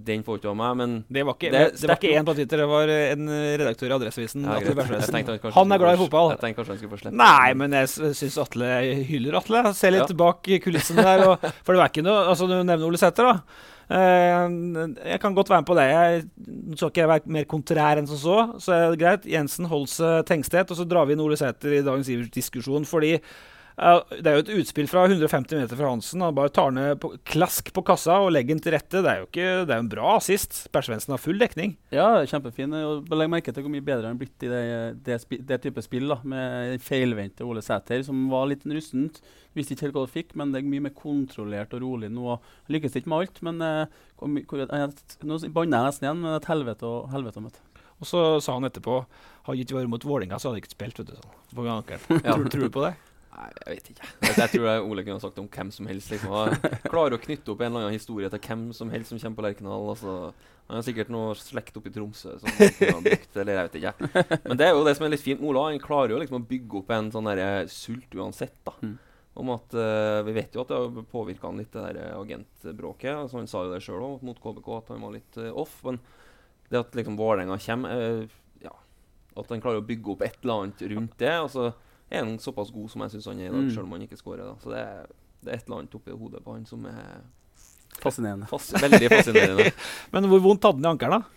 den 0.09 0.25
får 0.27 0.41
ikke 0.41 0.51
av 0.51 0.57
meg, 0.59 0.73
men 0.81 0.97
Det 1.13 1.23
var 1.29 1.37
ikke, 1.37 1.53
Det 1.53 1.63
det, 1.77 1.91
var 1.91 2.01
ikke 2.01 2.15
én 2.17 2.27
på 2.27 2.35
Twitter, 2.39 2.63
det 2.63 2.69
var 2.71 2.93
en 2.97 3.31
redaktør 3.61 3.93
i 3.93 3.97
Adresseavisen. 3.99 4.49
Ja, 4.49 4.57
han 4.57 5.53
han 5.61 5.77
er 5.77 5.83
glad 5.85 5.99
i 5.99 6.01
fotball. 6.01 6.33
Jeg 6.35 6.43
tenkte 6.43 6.63
kanskje 6.63 6.75
han 6.75 6.81
skulle 6.81 6.97
få 6.97 7.01
slippe 7.05 7.21
Nei, 7.21 7.55
men 7.61 7.77
jeg 7.77 8.17
syns 8.19 8.41
Atle 8.43 8.73
hyller 9.13 9.39
Atle. 9.43 9.63
Se 9.77 9.93
litt 9.93 10.11
Ja. 10.11 10.21
bak 10.25 10.51
kulissene 10.65 11.07
der. 11.07 11.27
Og, 11.29 11.49
for 11.63 11.77
det 11.77 11.85
var 11.85 11.93
ikke 11.93 12.07
noe 12.07 12.27
Altså, 12.33 12.49
du 12.51 12.57
nevner 12.57 12.87
Ole 12.89 12.99
Sæter, 12.99 13.31
da. 13.31 13.75
Eh, 13.87 14.47
jeg 15.13 15.21
kan 15.23 15.35
godt 15.35 15.51
være 15.51 15.63
med 15.63 15.69
på 15.69 15.77
det. 15.79 15.87
Jeg 15.91 16.25
skal 16.77 16.91
ikke 16.91 17.09
være 17.09 17.35
mer 17.39 17.47
kontrær 17.51 18.01
enn 18.01 18.09
som 18.11 18.19
så. 18.19 18.39
Så 18.63 18.75
er 18.75 18.87
det 18.91 19.03
greit. 19.03 19.29
Jensen, 19.31 19.69
Holse, 19.71 20.23
Tengstedt. 20.27 20.71
Og 20.71 20.81
så 20.81 20.89
drar 20.89 21.07
vi 21.07 21.15
inn 21.15 21.23
Ole 21.23 21.39
Sæter 21.39 21.79
i 21.79 21.85
dagens 21.87 22.11
Ivers-diskusjon 22.11 22.89
fordi 22.89 23.17
det 23.77 24.31
er 24.31 24.39
jo 24.39 24.43
et 24.43 24.51
utspill 24.63 24.87
fra 24.89 25.03
150 25.05 25.59
meter 25.61 25.77
fra 25.77 25.91
Hansen. 25.91 26.23
Han 26.25 26.37
bare 26.37 26.53
tar 26.55 26.71
ned 26.73 26.97
på, 27.03 27.11
klask 27.29 27.69
på 27.77 27.83
kassa 27.85 28.15
og 28.25 28.31
legger 28.33 28.55
den 28.55 28.63
til 28.65 28.73
rette. 28.73 29.03
Det 29.05 29.11
er 29.11 29.19
jo 29.21 29.27
ikke, 29.29 29.49
det 29.69 29.75
er 29.75 29.83
en 29.83 29.91
bra 29.93 30.15
assist. 30.17 30.63
Persvensen 30.73 31.13
har 31.13 31.21
full 31.21 31.37
dekning. 31.43 31.75
Ja, 31.93 32.09
kjempefin. 32.25 32.73
Og 32.73 33.13
Legg 33.13 33.29
merke 33.33 33.53
til 33.53 33.67
hvor 33.67 33.75
mye 33.75 33.85
bedre 33.85 34.09
han 34.09 34.17
er 34.17 34.23
blitt 34.23 34.47
i 34.47 34.49
det, 34.49 34.63
det, 35.05 35.19
det 35.51 35.59
type 35.67 35.85
spill. 35.85 36.09
da, 36.15 36.17
Med 36.25 36.81
feilvendte 36.85 37.45
Ole 37.45 37.61
Sæter, 37.65 38.01
som 38.07 38.25
var 38.33 38.49
litt 38.49 38.65
rustent. 38.65 39.21
Visste 39.57 39.77
ikke 39.77 39.89
helt 39.89 39.99
hva 39.99 40.05
du 40.07 40.13
fikk, 40.15 40.33
men 40.41 40.55
det 40.55 40.63
er 40.63 40.71
mye 40.73 40.87
mer 40.89 40.95
kontrollert 40.97 41.77
og 41.77 41.85
rolig 41.85 42.09
nå. 42.13 42.39
Han 42.39 42.77
lykkes 42.77 42.97
ikke 42.97 43.13
med 43.13 43.27
alt, 43.27 43.43
men 43.45 43.61
eh, 43.65 43.99
jeg, 44.25 44.95
nå 45.29 45.39
banner 45.53 45.85
jeg 45.85 45.91
nesten 45.91 46.09
igjen, 46.09 46.23
men 46.25 46.39
et 46.39 46.49
helvete 46.49 46.89
og 46.89 47.13
helvete 47.13 47.43
å 47.43 47.45
møte. 47.45 47.61
Og 47.97 48.09
så 48.09 48.23
sa 48.45 48.57
han 48.57 48.69
etterpå 48.69 49.03
Hadde 49.47 49.63
ikke 49.63 49.77
vært 49.79 49.89
mot 49.93 50.05
Vålinga, 50.05 50.41
så 50.41 50.51
hadde 50.51 50.59
jeg 50.59 50.67
ikke 50.67 50.75
spilt. 50.75 50.99
vet 51.01 51.13
du, 51.13 51.21
sånn, 51.21 51.37
på 51.55 51.69
ankelen. 51.71 52.25
Ja. 52.25 52.35
Tror, 52.35 52.49
tror 52.51 52.67
du 52.67 52.73
på 52.75 52.83
det? 52.83 52.97
Nei, 53.37 53.47
jeg 53.53 53.75
vet 53.75 53.89
ikke. 53.93 54.11
Jeg, 54.25 54.49
tror 54.55 54.87
Ole 54.89 55.03
kunne 55.05 55.19
ha 55.19 55.23
sagt 55.23 55.41
om 55.43 55.49
hvem 55.53 55.71
som 55.75 55.89
helst. 55.91 56.13
Liksom. 56.15 56.55
Klarer 56.93 57.17
å 57.19 57.21
knytte 57.21 57.53
opp 57.53 57.61
en 57.61 57.69
eller 57.69 57.89
annen 57.89 57.97
historie 57.99 58.31
til 58.33 58.41
hvem 58.47 58.69
som 58.77 58.93
helst 58.95 59.13
som 59.13 59.21
kommer 59.21 59.41
på 59.41 59.45
Lerkendal. 59.45 59.91
Altså, 59.93 60.15
han 60.67 60.79
har 60.79 60.87
sikkert 60.87 61.11
noe 61.13 61.35
slekt 61.39 61.77
oppe 61.77 61.93
i 61.93 61.95
Tromsø 61.95 62.39
som 62.41 62.49
han 62.49 62.73
har 62.81 62.95
ha 62.97 63.03
brukt, 63.05 63.37
eller 63.37 63.59
jeg 63.59 63.69
vet 63.69 63.77
ikke. 63.83 64.31
Men 64.49 64.61
det 64.61 64.69
er 64.69 64.73
jo 64.73 64.87
det 64.89 64.97
som 64.97 65.07
er 65.07 65.13
litt 65.13 65.25
fint 65.27 65.43
med 65.43 65.51
Ola. 65.53 65.67
Han 65.69 65.85
klarer 65.85 66.15
jo 66.15 66.23
liksom 66.23 66.41
å 66.41 66.47
bygge 66.49 66.81
opp 66.81 66.95
en 66.97 67.13
sånn 67.13 67.29
der 67.29 67.71
sult 67.73 68.17
uansett. 68.17 68.57
da 68.65 68.75
Mm. 68.87 68.97
Om 69.37 69.51
at 69.53 69.75
uh, 69.77 70.25
Vi 70.25 70.33
vet 70.33 70.55
jo 70.57 70.63
at 70.63 70.71
det 70.71 70.77
har 70.81 71.09
påvirka 71.13 71.51
han 71.51 71.59
litt, 71.61 71.75
det 71.75 71.83
der 71.85 72.15
agentbråket. 72.17 73.13
Altså, 73.13 73.37
han 73.37 73.51
sa 73.51 73.67
jo 73.67 73.75
det 73.75 73.83
sjøl 73.85 74.01
òg, 74.01 74.23
mot 74.25 74.39
KBK, 74.41 74.71
at 74.79 74.93
han 74.95 75.05
var 75.05 75.13
litt 75.13 75.37
uh, 75.37 75.51
off. 75.53 75.75
Men 75.85 76.01
det 76.71 76.81
at 76.81 76.97
liksom 76.97 77.19
Vålerenga 77.21 77.59
kommer 77.61 78.01
uh, 78.01 78.39
ja, 78.65 78.73
At 79.37 79.53
han 79.53 79.61
klarer 79.61 79.83
å 79.83 79.87
bygge 79.87 80.15
opp 80.15 80.25
et 80.25 80.39
eller 80.41 80.63
annet 80.63 80.87
rundt 80.95 81.19
det. 81.21 81.35
Altså, 81.37 81.75
er 82.11 82.25
han 82.25 82.37
såpass 82.39 82.71
god 82.75 82.91
som 82.93 83.03
jeg 83.03 83.11
syns 83.17 83.27
han 83.33 83.41
er 83.41 83.49
i 83.49 83.53
dag, 83.55 83.63
Mm. 83.67 83.71
selv 83.75 83.85
om 83.89 83.93
han 83.97 84.03
ikke 84.07 84.19
skårer. 84.21 84.53
Så 84.63 84.71
det 84.71 84.79
er, 84.83 85.07
det 85.43 85.53
er 85.53 85.57
et 85.59 85.67
eller 85.67 85.79
annet 85.81 85.95
oppi 85.99 86.13
hodet 86.15 86.45
på 86.45 86.53
han 86.55 86.67
som 86.67 86.85
er 86.87 87.23
Fascinerende. 88.01 88.47
fas 88.51 88.73
veldig 88.77 89.09
fascinerende. 89.11 89.73
Men 90.13 90.25
hvor 90.31 90.41
vondt 90.45 90.63
hadde 90.69 90.83
han 90.83 90.85
i 90.85 90.95
ankelen, 90.95 91.21
da? 91.23 91.33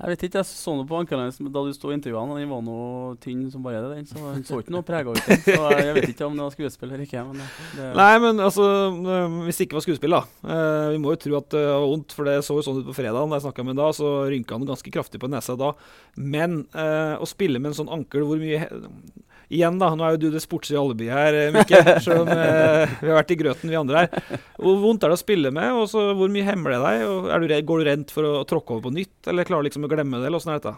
Jeg 0.00 0.14
vet 0.14 0.22
ikke, 0.30 0.38
jeg 0.40 0.48
så 0.48 0.72
noe 0.78 0.86
på 0.88 0.96
ankelen 0.96 1.26
hans 1.26 1.36
da 1.44 1.60
du 1.66 1.72
sto 1.76 1.90
i 1.90 1.96
intervjuene. 1.98 2.32
Han 2.38 2.48
var 2.48 2.62
noe 2.64 3.16
tynn 3.20 3.42
som 3.52 3.60
bare 3.60 3.82
det. 3.84 3.98
den, 3.98 4.06
så 4.08 4.16
Han 4.32 4.44
så 4.48 4.60
ikke 4.62 4.72
noe 4.72 4.80
prega 4.86 5.12
ut. 5.12 5.20
den, 5.26 5.42
Så 5.44 5.66
jeg 5.76 5.92
vet 5.98 6.06
ikke 6.14 6.24
om 6.24 6.38
det 6.38 6.46
var 6.46 6.54
skuespill 6.54 6.88
eller 6.94 7.02
ikke. 7.04 7.24
men 7.26 7.42
det, 7.42 7.48
det, 7.76 7.88
Nei, 7.98 8.14
men 8.22 8.40
altså 8.40 8.64
øh, 8.96 9.36
Hvis 9.44 9.58
det 9.60 9.66
ikke 9.68 9.76
var 9.76 9.84
skuespill, 9.84 10.16
da. 10.16 10.22
Eh, 10.56 10.86
vi 10.94 11.02
må 11.04 11.12
jo 11.12 11.20
tro 11.20 11.36
at 11.36 11.50
det 11.52 11.66
var 11.68 11.84
vondt, 11.84 12.16
for 12.16 12.24
det 12.30 12.38
så 12.46 12.56
jo 12.56 12.64
sånn 12.64 12.80
ut 12.80 12.88
på 12.88 12.96
fredag. 12.96 13.28
Da 13.28 13.36
jeg 13.36 13.44
snakka 13.44 13.66
med 13.66 13.74
ham 13.76 13.82
da, 13.82 13.90
så 14.00 14.14
rynka 14.32 14.56
han 14.56 14.64
ganske 14.72 14.94
kraftig 14.96 15.20
på 15.20 15.28
nesa 15.28 15.58
da. 15.60 15.74
Men 16.16 16.62
eh, 16.72 17.20
å 17.20 17.28
spille 17.28 17.60
med 17.60 17.74
en 17.74 17.78
sånn 17.82 17.92
ankel, 17.92 18.24
hvor 18.24 18.40
mye 18.40 18.70
Igjen, 19.50 19.80
da. 19.82 19.88
Nå 19.98 20.06
er 20.06 20.14
jo 20.14 20.20
du 20.22 20.28
det 20.30 20.42
sportslige 20.44 20.78
alibi 20.78 21.08
her, 21.10 21.34
eh, 21.34 21.50
Mikke. 21.54 21.80
Selv 22.04 22.22
om 22.22 22.30
eh, 22.30 22.92
vi 23.00 23.10
har 23.10 23.18
vært 23.18 23.34
i 23.34 23.38
grøten, 23.40 23.72
vi 23.72 23.78
andre 23.78 24.04
her. 24.04 24.38
Hvor 24.54 24.78
vondt 24.78 25.02
er 25.02 25.10
det 25.10 25.18
å 25.18 25.22
spille 25.24 25.50
med? 25.54 25.72
Og 25.74 25.88
så 25.90 26.12
hvor 26.14 26.30
mye 26.30 26.46
hemmer 26.46 26.76
det 26.76 26.80
deg? 26.84 27.02
Og 27.10 27.48
du 27.50 27.56
går 27.66 27.82
du 27.82 27.88
redd 27.88 28.14
for 28.14 28.28
å 28.28 28.44
tråkke 28.46 28.76
over 28.76 28.86
på 28.86 28.94
nytt, 29.00 29.18
eller 29.26 29.48
klarer 29.48 29.66
du 29.66 29.70
liksom 29.70 29.88
å 29.88 29.90
glemme 29.90 30.22
det? 30.22 30.30
Eller 30.30 30.38
åssen 30.38 30.54
er 30.54 30.62
dette? 30.62 30.76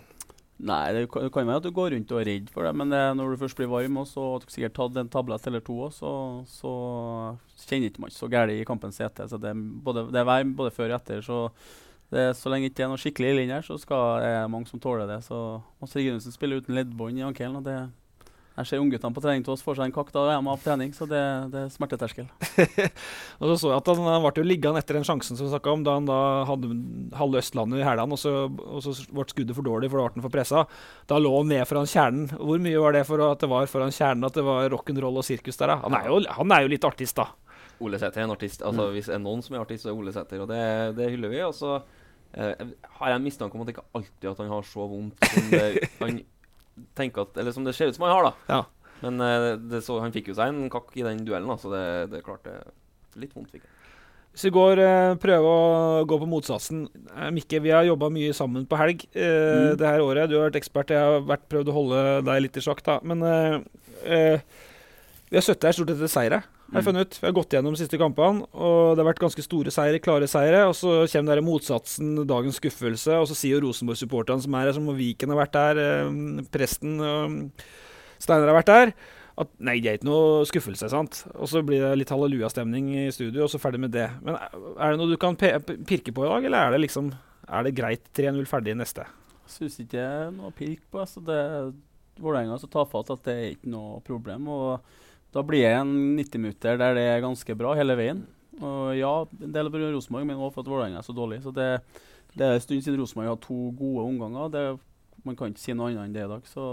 Nei, 0.62 0.82
det 0.94 1.04
kan 1.10 1.48
være 1.48 1.58
at 1.58 1.66
du 1.66 1.72
går 1.74 1.92
rundt 1.92 2.12
og 2.14 2.20
er 2.22 2.28
redd 2.30 2.50
for 2.54 2.64
det, 2.64 2.70
men 2.78 2.92
det, 2.92 3.00
når 3.18 3.32
du 3.32 3.40
først 3.40 3.58
blir 3.58 3.70
varm, 3.72 3.96
og 3.98 4.04
så 4.06 4.26
har 4.28 4.42
du 4.44 4.52
sikkert 4.52 4.76
tatt 4.76 4.98
en 5.00 5.08
tablett 5.10 5.46
eller 5.50 5.64
to, 5.66 5.78
så, 5.90 6.12
så 6.48 6.74
kjenner 7.64 7.90
ikke 7.90 8.04
man 8.04 8.12
ikke 8.12 8.20
så 8.20 8.28
galt 8.30 8.54
i 8.54 8.68
kampens 8.68 9.00
hete. 9.02 9.26
Så 9.28 9.40
det, 9.42 9.56
både, 9.84 10.06
det 10.14 10.20
er 10.22 10.28
vær 10.28 10.46
både 10.62 10.72
før 10.72 10.92
og 10.92 11.00
etter. 11.00 11.24
Så, 11.26 11.40
det, 12.14 12.28
så 12.38 12.52
lenge 12.52 12.70
det 12.70 12.76
ikke 12.76 12.86
er 12.86 12.92
noe 12.94 13.02
skikkelig 13.02 13.32
ille 13.34 13.48
her, 13.50 13.66
så 13.66 13.76
skal, 13.82 14.22
er 14.22 14.38
det 14.38 14.52
mange 14.54 14.70
som 14.70 14.80
tåler 14.80 15.10
det. 15.10 15.18
Så 15.26 15.42
Mads 15.82 15.98
Reginussen 15.98 16.36
spiller 16.36 16.62
uten 16.62 16.78
leddbånd 16.78 17.20
i 17.20 17.26
ankelen. 17.26 17.58
og 17.58 17.66
det 17.66 17.80
jeg 18.56 18.66
ser 18.68 18.80
ungguttene 18.82 19.14
på 19.16 19.23
trening 19.25 19.44
til 19.47 19.54
oss 19.54 19.62
får 19.64 19.78
seg 19.78 19.87
en 19.88 19.94
kakk 19.97 20.11
da 20.12 20.23
er 20.28 20.40
de 20.42 20.50
av 20.52 20.61
trening, 20.61 20.90
så 20.92 21.06
det, 21.09 21.21
det 21.54 21.61
er 21.62 21.71
smerteterskel. 21.73 22.26
Og 23.40 23.47
så 23.49 23.54
så 23.62 23.71
jeg 23.73 23.78
at 23.80 23.88
han, 23.92 24.02
han 24.04 24.25
ble 24.26 24.42
jo 24.42 24.47
liggende 24.47 24.82
etter 24.82 24.99
den 24.99 25.06
sjansen 25.09 25.38
som 25.38 25.47
vi 25.47 25.52
snakket 25.54 25.73
om, 25.73 25.85
da 25.87 25.94
han 25.97 26.09
da 26.11 26.18
hadde 26.50 26.71
halve 27.16 27.40
Østlandet 27.40 27.80
i 27.80 27.87
hælene, 27.87 28.12
og, 28.12 28.21
så- 28.21 28.50
og 28.50 28.82
så 28.85 28.94
ble 29.12 29.25
skuddet 29.32 29.56
for 29.56 29.64
dårlig, 29.66 29.88
for 29.92 30.02
da 30.02 30.09
ble 30.11 30.21
han 30.21 30.26
for 30.26 30.35
pressa. 30.37 30.64
Da 31.09 31.18
lå 31.23 31.32
han 31.38 31.49
ned 31.52 31.64
foran 31.71 31.88
kjernen. 31.88 32.28
Hvor 32.37 32.61
mye 32.62 32.82
var 32.85 32.92
det 32.99 33.06
for 33.09 33.25
at 33.30 33.40
det 33.42 33.49
var 33.52 33.66
foran 33.73 33.94
kjernen 33.94 34.28
at 34.28 34.37
det 34.37 34.44
var 34.47 34.68
rock'n'roll 34.75 35.23
og 35.23 35.26
sirkus 35.26 35.56
der, 35.61 35.73
da? 35.73 35.78
Han 35.87 35.97
er 35.99 36.11
jo, 36.12 36.21
han 36.37 36.52
er 36.59 36.66
jo 36.66 36.73
litt 36.75 36.85
artist, 36.88 37.16
da. 37.18 37.30
Ole 37.82 37.99
Sæter 37.99 38.21
er 38.23 38.28
en 38.28 38.37
artist. 38.37 38.61
Altså, 38.62 38.85
Mm. 38.90 38.92
Hvis 38.94 39.09
det 39.11 39.14
er 39.16 39.25
noen 39.25 39.42
som 39.42 39.56
er 39.56 39.64
artist, 39.64 39.82
så 39.87 39.90
er 39.90 39.97
Ole 39.99 40.12
Sæter, 40.14 40.44
og 40.44 40.49
det, 40.52 40.62
det 41.00 41.09
hyller 41.11 41.32
vi. 41.32 41.40
Og 41.42 41.54
så 41.56 41.80
eh, 42.37 42.54
har 43.00 43.09
jeg 43.11 43.16
en 43.18 43.25
mistanke 43.26 43.56
om 43.56 43.64
at 43.64 43.71
det 43.73 43.75
ikke 43.76 43.88
alltid 43.99 44.28
at 44.30 44.38
han 44.44 44.52
har 44.52 44.62
så 44.68 44.87
vondt 44.92 45.26
som 45.32 45.49
det, 45.50 45.64
han 46.00 46.21
tenker 46.98 47.26
at, 47.26 47.36
eller 47.42 47.52
som 47.54 47.64
det 47.66 47.74
ser 47.76 47.90
ut 47.92 47.96
som 47.98 48.04
han 48.08 48.14
har. 48.16 48.30
da. 48.30 48.32
Ja. 48.48 48.62
Men 49.02 49.20
eh, 49.20 49.50
det 49.72 49.80
så, 49.86 50.00
han 50.02 50.12
fikk 50.14 50.28
jo 50.30 50.38
seg 50.38 50.52
en 50.52 50.68
kakk 50.70 50.92
i 50.96 51.02
den 51.06 51.24
duellen, 51.26 51.48
da, 51.50 51.56
så 51.58 51.70
det, 51.72 51.84
det 52.12 52.24
klarte 52.26 52.58
litt 53.18 53.32
vondt. 53.34 53.50
fikk 53.54 53.64
han. 53.66 53.78
Hvis 54.32 54.46
vi 54.46 54.52
går, 54.54 54.80
eh, 54.80 55.14
prøver 55.20 55.44
å 55.44 56.04
gå 56.08 56.16
på 56.22 56.28
motsatsen 56.30 56.86
eh, 57.12 57.26
Mikke, 57.36 57.58
vi 57.60 57.72
har 57.74 57.84
jobba 57.84 58.08
mye 58.14 58.32
sammen 58.32 58.64
på 58.64 58.78
helg 58.80 59.02
eh, 59.12 59.72
Mm. 59.72 59.76
det 59.76 59.90
her 59.90 60.00
året. 60.00 60.30
Du 60.30 60.38
har 60.38 60.46
vært 60.48 60.56
ekspert, 60.62 60.94
jeg 60.94 61.02
har 61.04 61.20
vært, 61.28 61.44
prøvd 61.52 61.68
å 61.68 61.74
holde 61.76 62.04
deg 62.30 62.40
litt 62.46 62.56
i 62.56 62.64
sjakk, 62.64 62.80
da. 62.86 62.94
Men 63.04 63.20
eh, 63.28 63.58
eh, 64.06 64.40
vi 65.28 65.36
har 65.36 65.44
sittet 65.44 65.68
her 65.68 65.76
stort 65.76 65.92
sett 65.92 65.98
etter 66.00 66.12
seire, 66.14 66.42
har 66.72 66.80
jeg 66.80 66.88
funnet 66.88 67.06
ut. 67.06 67.16
Vi 67.20 67.26
har 67.28 67.34
gått 67.36 67.54
gjennom 67.54 67.74
de 67.74 67.80
siste 67.82 67.98
kampene, 68.00 68.46
og 68.56 68.94
det 68.94 69.02
har 69.02 69.08
vært 69.10 69.22
ganske 69.22 69.44
store 69.44 69.72
seire, 69.74 70.00
klare 70.00 70.28
seire. 70.30 70.64
Og 70.70 70.76
så 70.78 71.02
kommer 71.12 71.36
der 71.36 71.44
motsatsen, 71.44 72.14
dagens 72.28 72.60
skuffelse, 72.60 73.16
og 73.20 73.26
så 73.28 73.36
sier 73.36 73.58
jo 73.58 73.66
Rosenborg-supporterne 73.66 74.44
som 74.44 74.56
er 74.56 74.70
her, 74.70 74.76
som 74.76 74.88
Viken 74.96 75.34
har 75.34 75.42
vært 75.42 75.58
der, 75.58 75.82
eh, 75.82 76.46
Presten 76.54 76.96
og 77.00 77.36
Steinar 78.22 78.48
har 78.48 78.58
vært 78.62 78.72
der. 78.72 78.94
At 79.42 79.48
nei, 79.64 79.78
det 79.80 79.88
er 79.88 79.98
ikke 79.98 80.08
noe 80.10 80.44
skuffelse, 80.48 80.90
sant. 80.92 81.22
Og 81.34 81.48
så 81.48 81.62
blir 81.64 81.80
det 81.80 81.92
litt 82.02 82.12
hallelujah-stemning 82.12 82.90
i 83.06 83.06
studio, 83.14 83.44
og 83.44 83.52
så 83.52 83.60
ferdig 83.60 83.80
med 83.80 83.92
det. 83.92 84.08
Men 84.24 84.36
er 84.36 84.92
det 84.92 84.98
noe 85.00 85.12
du 85.12 85.16
kan 85.20 85.36
pirke 85.36 86.12
på 86.12 86.26
i 86.26 86.32
dag, 86.32 86.48
eller 86.48 86.58
er 86.66 86.76
det 86.76 86.82
liksom 86.88 87.12
Er 87.52 87.64
det 87.64 87.74
greit 87.74 88.04
3-0 88.14 88.46
ferdig 88.46 88.76
neste? 88.78 89.02
Syns 89.50 89.80
ikke 89.82 89.98
det 89.98 90.04
er 90.04 90.30
noe 90.30 90.52
pirk 90.54 90.80
på. 90.88 91.00
Altså 91.02 91.20
det 91.20 91.74
Vålerenga 92.22 92.58
så 92.60 92.68
tafatt 92.70 93.10
at 93.10 93.24
det 93.26 93.34
er 93.34 93.48
ikke 93.56 93.72
noe 93.72 94.00
problem. 94.06 94.46
Og 94.48 94.80
da 95.32 95.42
blir 95.46 95.62
det 95.64 95.72
en 95.78 95.92
90 96.18 96.40
minutter 96.42 96.78
der 96.80 96.94
det 96.98 97.04
er 97.08 97.22
ganske 97.24 97.54
bra 97.56 97.74
hele 97.78 97.96
veien. 97.96 98.22
Og 98.60 98.92
ja, 98.98 99.10
en 99.40 99.52
del 99.54 99.66
av 99.70 99.76
Rosenborg, 99.94 100.26
men 100.28 100.36
også 100.36 100.54
for 100.58 100.62
at 100.66 100.70
Vålerenga 100.72 100.98
er 101.00 101.06
så 101.06 101.14
dårlig. 101.16 101.40
Så 101.42 101.52
det, 101.56 101.68
det 102.36 102.44
er 102.46 102.58
en 102.58 102.64
stund 102.64 102.82
siden 102.84 103.00
Rosenborg 103.00 103.30
har 103.32 103.38
to 103.42 103.56
gode 103.78 104.04
omganger. 104.04 104.50
Det, 104.52 104.64
man 105.24 105.37
kan 105.38 105.50
ikke 105.54 105.62
si 105.62 105.72
noe 105.78 105.88
annet 105.88 106.04
enn 106.04 106.14
det 106.18 106.26
i 106.26 106.30
dag. 106.35 106.44
Så 106.50 106.66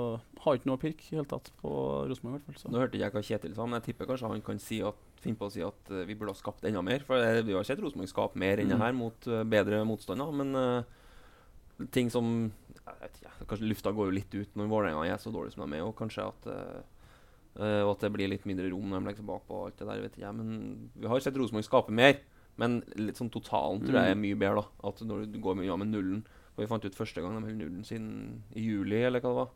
har 0.44 0.60
ikke 0.60 0.70
noe 0.70 0.82
pirk 0.82 1.06
i 1.08 1.16
hele 1.16 1.26
tatt 1.32 1.48
på 1.62 1.72
Rosenborg. 2.12 2.42
i 2.44 2.50
hvert 2.50 2.60
fall. 2.60 2.74
Nå 2.76 2.84
hørte 2.84 3.00
jeg 3.00 3.16
hva 3.16 3.24
Kjetil 3.24 3.56
sa, 3.56 3.66
men 3.66 3.80
jeg 3.80 3.88
tipper 3.94 4.12
kanskje 4.12 4.34
han 4.34 4.44
kan 4.46 4.60
si 4.60 4.82
at, 4.84 5.00
finne 5.24 5.40
på 5.40 5.48
å 5.50 5.52
si 5.56 5.64
at 5.64 5.90
eh, 5.96 6.04
vi 6.08 6.16
burde 6.20 6.36
ha 6.36 6.40
skapt 6.40 6.68
enda 6.68 6.84
mer. 6.84 7.04
For 7.08 7.24
vi 7.48 7.56
har 7.56 7.66
sett 7.68 7.80
Rosenborg 7.84 8.12
skape 8.12 8.40
mer 8.40 8.60
enn 8.60 8.70
det 8.72 8.78
Mm. 8.78 8.84
her 8.86 8.94
mot 9.00 9.28
eh, 9.32 9.44
bedre 9.56 9.82
motstander. 9.88 10.36
Men 10.36 10.56
uh, 10.60 11.88
ting 11.96 12.12
som 12.12 12.52
jeg 12.76 12.96
vet 13.02 13.20
ikke, 13.22 13.34
Kanskje 13.50 13.68
lufta 13.72 13.92
går 13.96 14.10
jo 14.10 14.16
litt 14.20 14.34
ut 14.36 14.56
når 14.60 14.68
Vålerenga 14.72 15.08
er 15.08 15.18
så 15.22 15.32
dårlig 15.34 15.54
som 15.56 15.64
de 15.64 15.78
er, 15.80 15.86
og 15.88 15.96
kanskje 15.98 16.28
at 16.28 16.48
eh, 16.52 16.80
eh, 17.60 17.82
og 17.84 17.92
at 17.98 18.00
det 18.08 18.12
blir 18.16 18.30
litt 18.32 18.46
mindre 18.50 18.70
rom 18.72 18.90
når 18.90 19.00
de 19.02 19.06
legger 19.10 19.22
seg 19.22 19.30
bakpå. 19.30 19.66
alt 19.66 19.78
det 19.78 19.88
der, 19.88 20.02
vet 20.02 20.18
jeg. 20.18 20.34
Men 20.36 20.90
vi 20.96 21.08
har 21.12 21.20
sett 21.20 21.36
Rosenborg 21.38 21.68
skape 21.68 21.92
mer. 21.92 22.18
Men 22.60 22.82
litt 23.00 23.16
sånn 23.20 23.32
totalen 23.32 23.80
tror 23.86 24.00
jeg 24.02 24.12
er 24.12 24.16
Mm. 24.16 24.22
mye 24.26 24.36
bedre. 24.40 24.66
da 24.82 24.88
At 24.90 25.00
når 25.08 25.32
du 25.32 25.40
går 25.40 25.56
med, 25.56 25.66
ja, 25.66 25.76
med 25.78 25.88
nullen 25.94 26.24
For 26.56 26.64
Vi 26.64 26.68
fant 26.68 26.84
ut 26.84 26.96
første 26.96 27.22
gang 27.22 27.36
de 27.40 27.46
holdt 27.48 27.58
nullen 27.62 27.84
siden 27.86 28.42
i 28.54 28.60
juli, 28.66 28.98
eller 29.06 29.22
hva 29.22 29.30
det 29.32 29.40
var. 29.40 29.50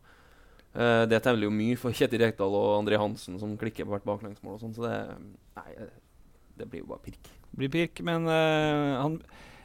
Uh, 0.74 1.06
det 1.06 1.22
teller 1.22 1.44
jo 1.44 1.52
mye 1.52 1.76
for 1.78 1.92
Kjetil 1.92 2.22
Rekdal 2.22 2.54
og 2.56 2.80
André 2.82 2.98
Hansen, 2.98 3.38
som 3.40 3.58
klikker 3.58 3.84
på 3.86 3.92
hvert 3.92 4.06
baklengsmål. 4.08 4.54
og 4.56 4.62
sånn, 4.62 4.74
Så 4.74 4.82
det 4.88 5.18
Nei, 5.58 5.76
det 6.58 6.70
blir 6.70 6.80
jo 6.80 6.86
bare 6.88 7.04
pirk. 7.04 7.28
Blir 7.56 7.70
pirk, 7.70 8.02
men 8.02 8.26
uh, 8.26 9.02
han 9.02 9.20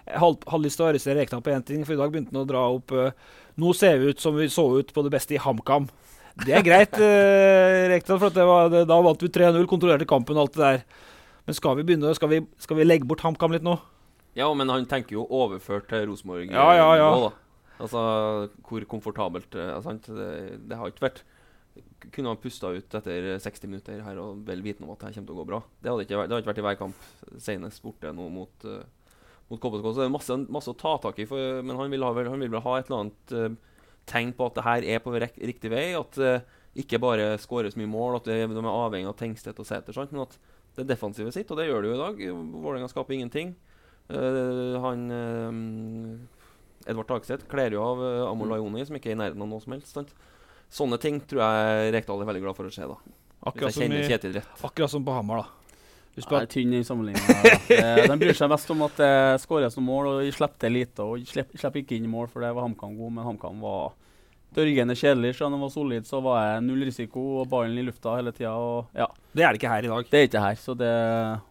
hadde 0.08 0.62
lyst 0.64 0.76
til 0.76 0.86
å 0.86 0.90
arrestere 0.92 1.20
Rekdal 1.22 1.40
på 1.40 1.54
én 1.54 1.64
ting, 1.64 1.84
for 1.84 1.92
i 1.94 1.96
dag 1.96 2.10
begynte 2.10 2.32
han 2.32 2.42
å 2.42 2.48
dra 2.48 2.64
opp 2.74 2.90
uh, 2.92 3.10
Nå 3.56 3.72
ser 3.74 3.98
vi 3.98 4.10
ut 4.10 4.20
som 4.20 4.34
vi 4.36 4.48
så 4.48 4.66
ut 4.80 4.92
på 4.92 5.02
det 5.04 5.10
beste 5.12 5.34
i 5.34 5.38
HamKam. 5.38 5.88
Det 6.44 6.54
er 6.54 6.64
greit, 6.66 6.94
uh, 7.00 7.88
Rekdal, 7.92 8.20
for 8.22 8.30
var, 8.48 8.68
det, 8.72 8.84
da 8.88 8.98
vant 9.04 9.22
vi 9.24 9.30
3-0, 9.34 9.64
kontrollerte 9.70 10.06
kampen 10.08 10.38
og 10.38 10.46
alt 10.46 10.56
det 10.58 10.64
der. 10.64 10.82
Men 11.48 11.56
skal 11.56 11.78
vi 11.78 11.84
begynne, 11.88 12.12
skal 12.14 12.30
vi, 12.30 12.42
skal 12.60 12.78
vi 12.78 12.84
legge 12.86 13.08
bort 13.08 13.22
HamKam 13.24 13.54
litt 13.56 13.64
nå? 13.66 13.74
Ja, 14.38 14.46
men 14.54 14.68
han 14.70 14.84
tenker 14.86 15.16
jo 15.16 15.24
overført 15.34 15.88
til 15.90 16.04
Rosenborg. 16.10 16.50
Ja, 16.52 16.68
ja, 16.76 16.88
ja. 17.00 17.08
Nå. 17.16 17.30
Altså, 17.78 18.00
hvor 18.66 18.84
komfortabelt 18.90 19.54
eh, 19.58 19.72
sant? 19.84 20.06
Det, 20.10 20.28
det 20.66 20.78
har 20.78 20.90
ikke 20.90 21.04
vært 21.04 21.20
Kunne 22.10 22.32
han 22.32 22.40
pusta 22.42 22.72
ut 22.74 22.94
etter 22.98 23.28
60 23.38 23.68
minutter 23.70 24.00
her 24.02 24.18
og 24.18 24.40
vel 24.46 24.62
vitende 24.64 24.88
om 24.88 24.94
at 24.96 25.02
det 25.04 25.12
kommer 25.14 25.30
til 25.30 25.36
å 25.36 25.38
gå 25.40 25.46
bra? 25.46 25.60
Det 25.82 25.90
hadde 25.92 26.06
ikke, 26.06 26.18
vært- 26.18 26.28
det 26.30 26.34
hadde 26.36 26.42
ikke 26.44 26.50
vært 26.52 26.60
i 26.62 26.66
hver 26.66 26.78
kamp 26.80 27.06
senest 27.42 27.82
borte 27.86 28.10
nå 28.14 28.26
mot, 28.34 28.66
uh, 28.66 28.82
mot 29.50 29.62
KBK. 29.62 29.86
Så 29.92 30.00
det 30.02 30.06
er 30.08 30.14
masse, 30.14 30.38
masse 30.58 30.70
å 30.74 30.78
ta 30.78 30.96
tak 31.06 31.18
i, 31.22 31.26
for, 31.30 31.62
men 31.62 31.78
han 31.78 31.90
vil, 31.94 32.02
ha, 32.06 32.10
vel- 32.18 32.30
han 32.34 32.42
vil 32.42 32.50
vel 32.54 32.64
ha 32.66 32.76
et 32.80 32.90
eller 32.90 33.04
annet 33.04 33.34
eh, 33.38 33.48
tegn 34.08 34.34
på 34.36 34.48
at 34.48 34.58
det 34.58 34.66
her 34.66 34.86
er 34.96 35.02
på 35.04 35.14
riktig 35.14 35.72
vei. 35.72 35.90
At 35.98 36.18
det 36.18 36.38
ikke 36.78 37.00
bare 37.02 37.32
skåres 37.42 37.76
mye 37.78 37.90
mål, 37.90 38.20
at 38.20 38.28
det, 38.28 38.38
de 38.52 38.62
er 38.62 38.70
avhengig 38.70 39.10
av 39.10 39.16
Tengstedt 39.18 39.60
og 39.60 39.66
Sæter, 39.68 39.96
sant? 39.96 40.14
men 40.14 40.26
at 40.26 40.38
det 40.78 40.86
defensive 40.92 41.32
sitt, 41.34 41.50
og 41.50 41.58
det 41.58 41.66
gjør 41.66 41.82
det 41.82 41.90
jo 41.90 41.96
i 41.96 42.02
dag. 42.02 42.20
Vålerenga 42.62 42.90
skaper 42.90 43.16
ingenting. 43.16 43.54
Uh, 44.08 44.78
han 44.80 45.02
uh, 45.12 46.88
Edvard 46.88 47.08
Tagseth 47.10 47.48
kler 47.50 47.74
jo 47.74 47.82
av 47.84 48.00
uh, 48.00 48.30
Amor 48.30 48.52
Lajoni, 48.52 48.84
som 48.86 48.96
ikke 48.96 49.10
er 49.12 49.16
i 49.16 49.20
nærheten 49.20 49.42
av 49.44 49.50
noe 49.50 49.64
som 49.64 49.74
helst. 49.74 49.90
Sant? 49.96 50.14
Sånne 50.72 51.00
ting 51.02 51.18
tror 51.24 51.42
jeg 51.42 51.94
Rekdal 51.96 52.22
er 52.22 52.30
veldig 52.30 52.44
glad 52.46 52.58
for 52.58 52.68
å 52.68 52.72
se. 52.72 52.86
da 52.86 52.96
Akkurat 53.48 53.74
som, 53.74 53.92
i, 53.94 54.40
akkurat 54.68 54.92
som 54.92 55.04
på 55.06 55.14
Hamar, 55.14 55.42
da. 55.42 55.57
Husk 56.16 56.30
på 56.30 56.38
at 56.38 56.50
tynn 56.50 56.72
i 56.74 56.82
sammenligninga. 56.86 58.06
De 58.10 58.18
bryr 58.18 58.34
seg 58.34 58.50
mest 58.50 58.70
om 58.74 58.80
at 58.88 58.96
det 58.98 59.12
skåres 59.44 59.76
noen 59.78 59.86
mål, 59.86 60.08
og 60.10 60.24
de 60.26 60.32
slipper 60.34 60.64
til 60.64 60.74
lite. 60.74 61.04
Og 61.04 61.28
slipper, 61.28 61.60
slipper 61.60 61.84
ikke 61.84 61.98
inn 61.98 62.08
mål, 62.10 62.26
for 62.32 62.42
det 62.42 62.50
var 62.56 62.66
HamKam 62.66 62.96
god, 62.98 63.12
men 63.14 63.28
HamKam 63.28 63.60
var 63.62 63.92
dørgende 64.56 64.96
kjedelig. 64.96 65.36
Selv 65.36 65.48
om 65.48 65.56
den 65.56 65.62
var 65.62 65.72
solid, 65.72 66.08
så 66.08 66.20
var 66.24 66.40
jeg 66.42 66.64
null 66.66 66.84
risiko 66.88 67.24
og 67.42 67.48
ballen 67.52 67.78
i 67.78 67.84
lufta 67.86 68.16
hele 68.18 68.32
tida. 68.34 68.54
Ja, 68.96 69.08
det 69.36 69.44
er 69.44 69.52
det 69.52 69.60
ikke 69.60 69.72
her 69.72 69.86
i 69.86 69.92
dag. 69.92 70.10
det 70.10 70.18
er 70.18 70.28
ikke 70.28 70.44
her. 70.44 70.58
Så 70.58 70.74
det, 70.78 70.92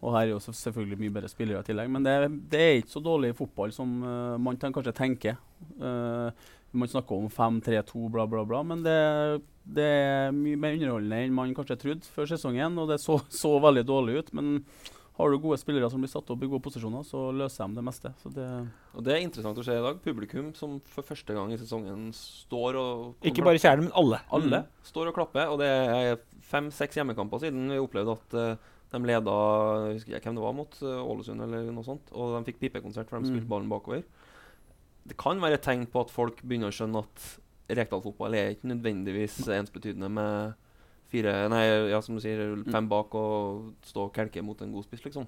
og 0.02 0.18
her 0.18 0.26
er 0.26 0.34
jo 0.34 0.44
selvfølgelig 0.44 1.00
mye 1.04 1.16
bedre 1.20 1.32
spillere 1.32 1.64
i 1.64 1.70
tillegg. 1.70 1.92
Men 1.94 2.08
det, 2.08 2.18
det 2.52 2.64
er 2.64 2.80
ikke 2.82 2.96
så 2.98 3.04
dårlig 3.04 3.36
fotball 3.38 3.74
som 3.76 3.98
uh, 4.04 4.36
man 4.42 4.58
kan 4.58 4.76
kanskje 4.76 4.96
tenker. 4.98 5.38
Eh, 5.58 6.46
man 6.78 6.92
snakker 6.92 7.18
om 7.18 7.30
5-3-2, 7.34 8.04
bla, 8.14 8.28
bla, 8.30 8.44
bla. 8.48 8.62
Men 8.64 8.84
det, 8.86 8.98
det 9.78 9.88
er 9.88 10.36
mye 10.36 10.60
mer 10.60 10.78
underholdende 10.78 11.24
enn 11.26 11.34
man 11.36 11.56
kanskje 11.58 11.80
trodde 11.82 12.14
før 12.16 12.30
sesongen. 12.30 12.78
Og 12.82 12.92
det 12.92 13.00
så, 13.04 13.18
så 13.44 13.56
veldig 13.64 13.86
dårlig 13.90 14.22
ut. 14.22 14.32
Men 14.38 14.62
har 15.18 15.34
du 15.34 15.40
gode 15.42 15.58
spillere 15.58 15.90
som 15.90 16.04
blir 16.04 16.12
satt 16.12 16.30
opp 16.30 16.44
i 16.46 16.50
gode 16.50 16.62
posisjoner, 16.62 17.02
så 17.08 17.24
løser 17.34 17.66
de 17.72 17.80
det 17.80 17.86
meste. 17.88 18.12
Så 18.22 18.30
det, 18.36 18.46
Og 18.94 19.02
Det 19.08 19.16
er 19.16 19.24
interessant 19.26 19.58
å 19.58 19.66
se 19.66 19.74
i 19.74 19.82
dag. 19.82 19.98
Publikum 20.06 20.52
som 20.54 20.78
for 20.94 21.02
første 21.08 21.34
gang 21.34 21.50
i 21.52 21.58
sesongen 21.58 22.12
står 22.14 22.78
og 22.78 23.26
Ikke 23.26 23.42
bare 23.48 23.58
kjernen, 23.58 23.90
men 23.90 23.96
alle. 23.98 24.20
Alle 24.30 24.60
står 24.86 25.10
og 25.10 25.18
klapper. 25.18 25.50
Og 25.50 25.58
det 25.64 25.72
er 25.74 26.20
fem-seks 26.52 27.00
hjemmekamper 27.00 27.42
siden 27.48 27.66
vi 27.74 27.82
opplevde 27.82 28.14
at 28.14 28.38
uh, 28.38 28.74
de 28.94 29.02
leda 29.04 29.34
jeg 29.90 29.98
husker 29.98 30.16
ikke 30.20 30.30
hvem 30.30 30.38
det 30.38 30.44
var 30.46 30.54
mot, 30.56 30.78
eh, 30.80 31.02
Ålesund 31.12 31.44
eller 31.44 31.66
noe 31.76 31.84
sånt. 31.84 32.14
Og 32.16 32.38
de 32.38 32.46
fikk 32.48 32.62
pipekonsert 32.62 33.10
for 33.10 33.20
de 33.20 33.28
spilte 33.34 33.44
Mm. 33.44 33.50
ballen 33.52 33.74
bakover. 33.74 34.06
Det 35.08 35.18
kan 35.20 35.42
være 35.42 35.60
et 35.60 35.66
tegn 35.66 35.86
på 35.92 36.04
at 36.04 36.14
folk 36.14 36.42
begynner 36.44 36.72
å 36.72 36.76
skjønne 36.76 37.04
at 37.06 37.28
Rekdal-fotball 37.78 38.36
er 38.36 38.54
ikke 38.54 38.70
nødvendigvis 38.72 39.42
ensbetydende 39.52 40.10
med 40.12 40.56
fire 41.12 41.34
Nei, 41.52 41.64
ja, 41.92 42.00
som 42.04 42.18
du 42.18 42.24
sier, 42.24 42.42
fem 42.72 42.88
bak 42.92 43.16
og 43.16 43.74
stå 43.88 44.08
og 44.08 44.16
kelke 44.16 44.44
mot 44.44 44.60
en 44.64 44.74
god 44.76 44.88
spiss, 44.88 45.06
liksom. 45.08 45.28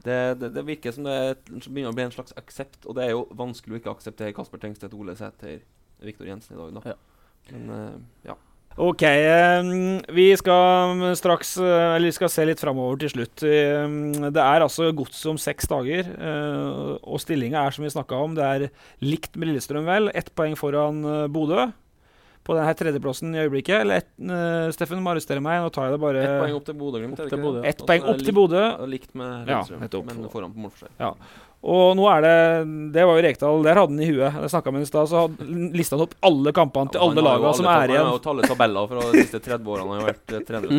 Det, 0.00 0.16
det, 0.40 0.52
det 0.54 0.64
virker 0.64 0.94
som 0.96 1.04
det 1.04 1.14
er 1.14 1.34
begynner 1.44 1.92
å 1.92 1.96
bli 1.96 2.06
en 2.06 2.14
slags 2.14 2.34
aksept, 2.40 2.86
og 2.88 2.96
det 2.96 3.04
er 3.04 3.12
jo 3.12 3.26
vanskelig 3.36 3.76
å 3.76 3.80
ikke 3.82 3.92
akseptere 3.92 4.34
Kasper 4.36 4.62
Tengstedt, 4.62 4.96
Ole 4.96 5.14
Sæter, 5.18 5.60
Viktor 6.00 6.30
Jensen 6.30 6.56
i 6.56 6.60
dag, 6.60 6.78
da. 6.78 6.94
Ja. 6.94 6.96
Men 7.50 7.74
uh, 7.74 7.98
ja. 8.24 8.36
Ok, 8.80 9.02
vi 10.16 10.26
skal 10.40 11.02
straks 11.18 11.50
eh, 11.60 11.96
Eller 11.96 12.08
vi 12.08 12.14
skal 12.16 12.30
se 12.32 12.46
litt 12.48 12.62
framover 12.62 13.02
til 13.02 13.12
slutt. 13.12 13.42
Det 13.44 14.40
er 14.44 14.64
altså 14.64 14.88
gods 14.96 15.20
om 15.28 15.36
seks 15.40 15.68
dager, 15.68 16.08
eh, 16.08 16.94
og 17.04 17.20
stillinga 17.20 17.66
er 17.66 17.76
som 17.76 17.84
vi 17.84 17.92
snakka 17.92 18.22
om. 18.24 18.38
Det 18.38 18.46
er 18.46 18.66
likt 19.04 19.36
med 19.36 19.50
Lillestrøm, 19.50 19.84
vel. 19.84 20.08
Ett 20.16 20.32
poeng 20.36 20.56
foran 20.58 21.04
eh, 21.04 21.26
Bodø 21.32 21.68
på 22.46 22.56
denne 22.56 22.72
tredjeplassen 22.72 23.34
i 23.36 23.42
øyeblikket. 23.44 23.82
Eller 23.84 24.00
eh, 24.00 24.70
Steffen 24.74 25.02
må 25.04 25.12
arrestere 25.12 25.42
meg, 25.44 25.60
nå 25.60 25.68
tar 25.74 25.90
jeg 25.90 25.96
det 25.96 26.02
bare 26.02 26.24
Ett 26.24 26.34
poeng 26.40 26.56
opp 26.56 26.66
til 26.70 26.78
ikke 27.28 27.68
Ett 27.68 27.84
poeng 27.86 28.08
opp 28.14 28.24
til 28.24 28.36
Bodø. 28.36 28.64
Likt 28.90 29.12
med 29.12 29.50
Ja, 29.50 29.60
Lillestrøm, 29.60 29.84
ja, 29.84 30.02
men 30.08 30.32
foran 30.32 30.56
på 30.56 30.64
målforskjell. 30.64 30.94
Ja. 31.02 31.12
Og 31.60 31.90
nå 31.92 32.06
er 32.08 32.22
det 32.24 32.64
Det 32.94 33.02
var 33.04 33.18
jo 33.18 33.22
Rekdal, 33.26 33.58
der 33.66 33.76
hadde 33.76 33.92
han 33.92 34.00
i 34.00 34.06
huet. 34.08 34.32
Jeg 34.32 34.48
snakka 34.52 34.70
med 34.72 34.80
ham 34.80 34.86
i 34.86 34.88
stad, 34.88 35.08
så 35.10 35.28
lista 35.76 35.96
han 35.98 36.04
opp 36.06 36.14
alle 36.24 36.52
kampene 36.56 36.88
til 36.94 37.00
Ja, 37.02 37.06
alle 37.10 37.24
lagene 37.26 37.50
som 37.58 37.66
er 37.68 37.92
igjen. 37.92 38.00
Han 38.00 38.08
har 38.08 38.16
jo 38.16 38.22
tallet 38.24 38.48
tabeller 38.48 38.84
fra 38.88 39.00
de 39.04 39.10
siste 39.26 39.40
30 39.44 39.68
årene 39.74 39.90
han 39.90 40.00
har 40.00 40.08
vært 40.08 40.28
eh, 40.32 40.40
trener. 40.48 40.68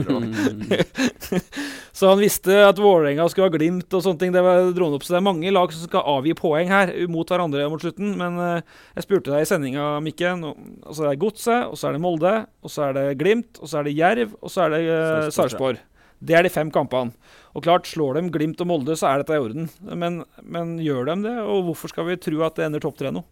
Så 2.01 2.09
han 2.09 2.23
visste 2.23 2.53
at 2.65 2.81
Vålerenga 2.81 3.29
skulle 3.29 3.49
ha 3.51 3.53
Glimt 3.53 3.93
og 3.93 4.01
sånne 4.01 4.17
ting. 4.23 4.33
Det 4.33 4.41
var 4.41 4.73
dronet 4.73 4.97
opp. 4.97 5.05
Så 5.05 5.13
det 5.13 5.19
er 5.19 5.27
mange 5.27 5.53
lag 5.53 5.69
som 5.75 5.85
skal 5.85 6.01
avgi 6.15 6.33
poeng 6.39 6.65
her 6.71 6.87
mot 7.11 7.27
hverandre 7.29 7.67
mot 7.69 7.81
slutten. 7.83 8.15
Men 8.17 8.39
eh, 8.41 8.65
jeg 8.97 9.03
spurte 9.05 9.29
deg 9.35 9.41
i 9.45 9.49
sendinga, 9.51 9.85
Mikke. 10.01 10.33
Altså 10.33 11.05
det 11.05 11.11
er 11.11 11.21
Godset, 11.21 11.69
og 11.69 11.77
så 11.77 11.87
er 11.91 11.93
det 11.99 12.05
Molde, 12.07 12.33
og 12.65 12.69
så 12.73 12.89
er 12.89 12.97
det 12.97 13.05
Glimt, 13.21 13.53
og 13.61 13.69
så 13.69 13.77
er 13.81 13.85
det 13.89 13.97
Jerv, 13.99 14.29
og 14.41 14.49
så 14.49 14.65
er 14.65 14.69
det 14.73 14.81
uh, 14.89 15.29
Sarpsborg. 15.29 15.77
Det 16.21 16.37
er 16.37 16.45
de 16.45 16.53
fem 16.53 16.69
kampene. 16.73 17.15
Og 17.57 17.65
klart, 17.65 17.89
slår 17.89 18.19
de 18.19 18.29
Glimt 18.33 18.61
og 18.61 18.69
Molde, 18.69 18.95
så 18.97 19.09
er 19.09 19.21
dette 19.21 19.35
i 19.35 19.41
orden. 19.41 19.69
Men, 19.81 20.21
men 20.45 20.75
gjør 20.81 21.09
de 21.09 21.15
det? 21.25 21.35
Og 21.41 21.65
hvorfor 21.69 21.91
skal 21.91 22.05
vi 22.11 22.19
tro 22.21 22.43
at 22.45 22.59
det 22.59 22.67
ender 22.67 22.83
topp 22.83 22.99
tre 22.99 23.13
nå? 23.13 23.23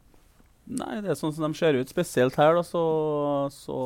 Nei, 0.70 1.00
det 1.02 1.14
er 1.14 1.18
sånn 1.18 1.34
som 1.34 1.48
de 1.48 1.58
ser 1.58 1.78
ut. 1.78 1.90
Spesielt 1.90 2.36
her 2.38 2.58
da, 2.58 2.64
så, 2.66 2.82
så 3.54 3.78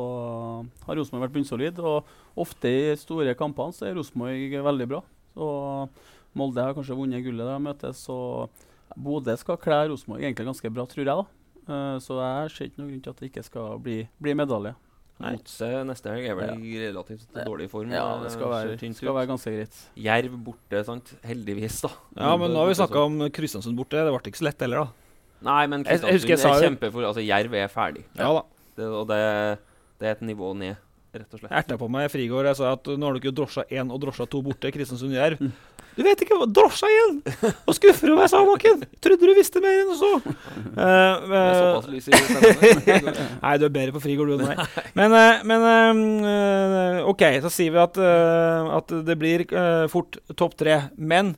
har 0.88 0.98
Rosenborg 0.98 1.26
vært 1.26 1.36
bunnsolid. 1.36 1.80
Og 1.80 2.40
ofte 2.44 2.72
i 2.72 2.96
store 3.00 3.36
kampene 3.38 3.76
så 3.76 3.88
er 3.88 3.96
Rosenborg 3.96 4.58
veldig 4.68 4.88
bra. 4.90 5.00
Så 5.36 5.48
Molde 6.36 6.64
har 6.66 6.76
kanskje 6.76 6.96
vunnet 6.98 7.24
gullet 7.24 7.44
der 7.46 7.56
de 7.56 7.68
møtes. 7.68 8.04
Så 8.08 8.18
Bodø 8.96 9.36
skal 9.38 9.60
kle 9.60 9.80
Rosenborg 9.90 10.24
egentlig 10.24 10.48
ganske 10.48 10.72
bra, 10.72 10.86
tror 10.88 11.04
jeg. 11.04 11.12
da. 11.12 11.24
Eh, 11.64 11.96
så 12.04 12.18
jeg 12.20 12.52
ser 12.52 12.68
ikke 12.68 12.82
noen 12.82 12.90
grunn 12.92 13.04
til 13.04 13.14
at 13.14 13.22
det 13.22 13.30
ikke 13.30 13.46
skal 13.46 13.78
bli, 13.82 13.98
bli 14.22 14.36
medalje. 14.36 14.74
Godset 15.20 15.86
neste 15.86 16.10
helg 16.10 16.26
er 16.28 16.34
vel 16.34 16.48
Ja. 16.50 16.54
i 16.58 16.72
relativt 16.88 17.28
dårlig 17.46 17.68
form. 17.70 17.90
Ja, 17.94 18.16
eh, 18.16 18.22
det 18.24 18.32
skal 18.32 18.48
være, 18.50 18.76
tynt 18.80 18.96
skal 18.96 19.14
være 19.14 19.26
ganske 19.30 19.52
greit. 19.54 19.76
Jerv 19.96 20.34
borte, 20.44 20.84
sant. 20.84 21.14
Heldigvis, 21.24 21.80
da. 21.82 21.90
Ja, 22.16 22.36
men 22.36 22.50
nå 22.50 22.56
har 22.56 22.66
vi 22.66 22.74
snakka 22.74 23.04
om 23.06 23.18
Kristiansund 23.30 23.76
borte. 23.78 23.90
Det 24.02 24.10
ble 24.10 24.32
ikke 24.32 24.42
så 24.42 24.48
lett 24.50 24.60
heller, 24.60 24.84
da. 24.84 24.88
Nei, 25.42 25.66
men 25.66 25.84
Jeg- 25.84 26.00
jeg 26.00 26.10
jeg 26.10 26.20
Kristiansund 26.20 26.62
er 26.62 26.68
kjempefor 26.68 27.04
Altså, 27.06 27.22
Jerv 27.24 27.54
er 27.54 27.68
ferdig. 27.68 28.04
Ja 28.16 28.32
da. 28.32 28.42
Det, 28.76 28.84
og 28.90 29.06
det, 29.06 29.58
det 30.00 30.06
er 30.08 30.10
et 30.12 30.20
nivå 30.22 30.54
ned, 30.56 30.76
rett 31.20 31.36
og 31.36 31.42
slett. 31.42 31.52
Erta 31.54 31.78
på 31.80 31.88
meg 31.92 32.08
i 32.08 32.12
frigård. 32.12 32.50
Jeg 32.50 32.60
sa 32.60 32.74
at 32.76 32.90
nå 32.90 33.06
har 33.06 33.16
du 33.16 33.22
ikke 33.22 33.36
drosja 33.36 33.64
1 33.70 33.92
og 33.94 34.02
drosja 34.02 34.26
2 34.30 34.42
borte. 34.44 34.72
Kristiansund 34.74 35.16
Jerv. 35.16 35.40
Du 35.94 36.02
vet 36.02 36.22
ikke 36.24 36.36
hva 36.38 36.46
Drosja 36.50 36.88
igjen! 36.90 37.18
Og 37.68 37.76
skuffer 37.76 38.10
du 38.10 38.16
meg, 38.18 38.26
sa 38.30 38.40
Bakken. 38.46 38.82
Trodde 39.04 39.28
du 39.30 39.34
visste 39.36 39.62
mer 39.62 39.84
enn 39.84 39.92
så. 39.98 40.10
Uh, 40.18 41.22
Det 41.30 41.42
såpass 41.60 41.90
lys 41.92 42.08
i 42.08 42.18
stemmen. 42.18 43.10
nei, 43.44 43.54
du 43.62 43.66
er 43.68 43.74
bedre 43.76 43.94
på 43.94 44.02
frigård 44.02 44.32
du 44.32 44.36
enn 44.36 44.48
meg. 44.48 44.80
Men, 44.98 45.14
uh, 45.14 45.44
men 45.46 45.66
eh, 46.30 46.98
OK, 47.06 47.22
så 47.44 47.52
sier 47.52 47.74
vi 47.74 47.82
at, 47.82 48.00
at 48.00 48.96
det 49.06 49.18
blir 49.20 49.46
fort 49.92 50.18
topp 50.34 50.58
tre. 50.58 50.80
Men 50.98 51.36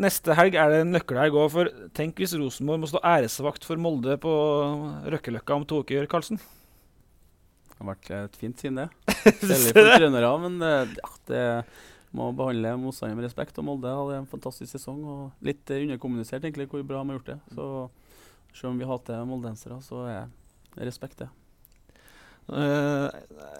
neste 0.00 0.36
helg 0.36 0.54
er 0.60 0.70
det 0.70 0.82
en 0.84 0.92
nøkkelhelg 0.94 1.40
òg. 1.40 1.48
For 1.54 1.72
tenk 1.96 2.20
hvis 2.20 2.36
Rosenborg 2.36 2.84
må 2.84 2.90
stå 2.92 3.00
æresvakt 3.00 3.64
for 3.66 3.80
Molde 3.80 4.20
på 4.20 4.32
Røkkeløkka 5.10 5.56
om 5.56 5.64
to 5.68 5.80
uker, 5.80 6.04
Karlsen. 6.12 6.38
Det 7.80 7.86
har 7.86 7.94
vært 7.94 8.10
et 8.12 8.34
fint 8.36 8.60
syn, 8.60 8.76
det. 8.76 8.90
Kjedelig 9.40 9.70
for 9.72 9.86
trenere, 9.88 10.30
men 10.42 10.56
eh, 10.66 10.90
ja, 10.98 11.10
det 11.30 11.44
må 12.12 12.26
behandle 12.36 12.74
motstanderen 12.76 13.16
med 13.16 13.24
respekt. 13.24 13.56
Og 13.56 13.64
Molde 13.64 13.88
hadde 13.88 14.18
en 14.20 14.28
fantastisk 14.28 14.74
sesong, 14.74 14.98
og 15.08 15.46
litt 15.48 15.72
eh, 15.72 15.86
underkommunisert 15.86 16.44
egentlig 16.44 16.66
hvor 16.68 16.84
bra 16.84 17.00
de 17.00 17.14
har 17.14 17.16
gjort 17.16 17.30
det. 17.30 17.38
Så 17.56 17.68
selv 18.52 18.74
om 18.74 18.82
vi 18.82 18.90
hater 18.90 19.24
moldensere, 19.24 19.78
så 19.86 20.02
er 20.12 20.28
det 20.76 20.90
respekt, 20.90 21.22
det. 21.22 21.30
Uh, 22.50 23.08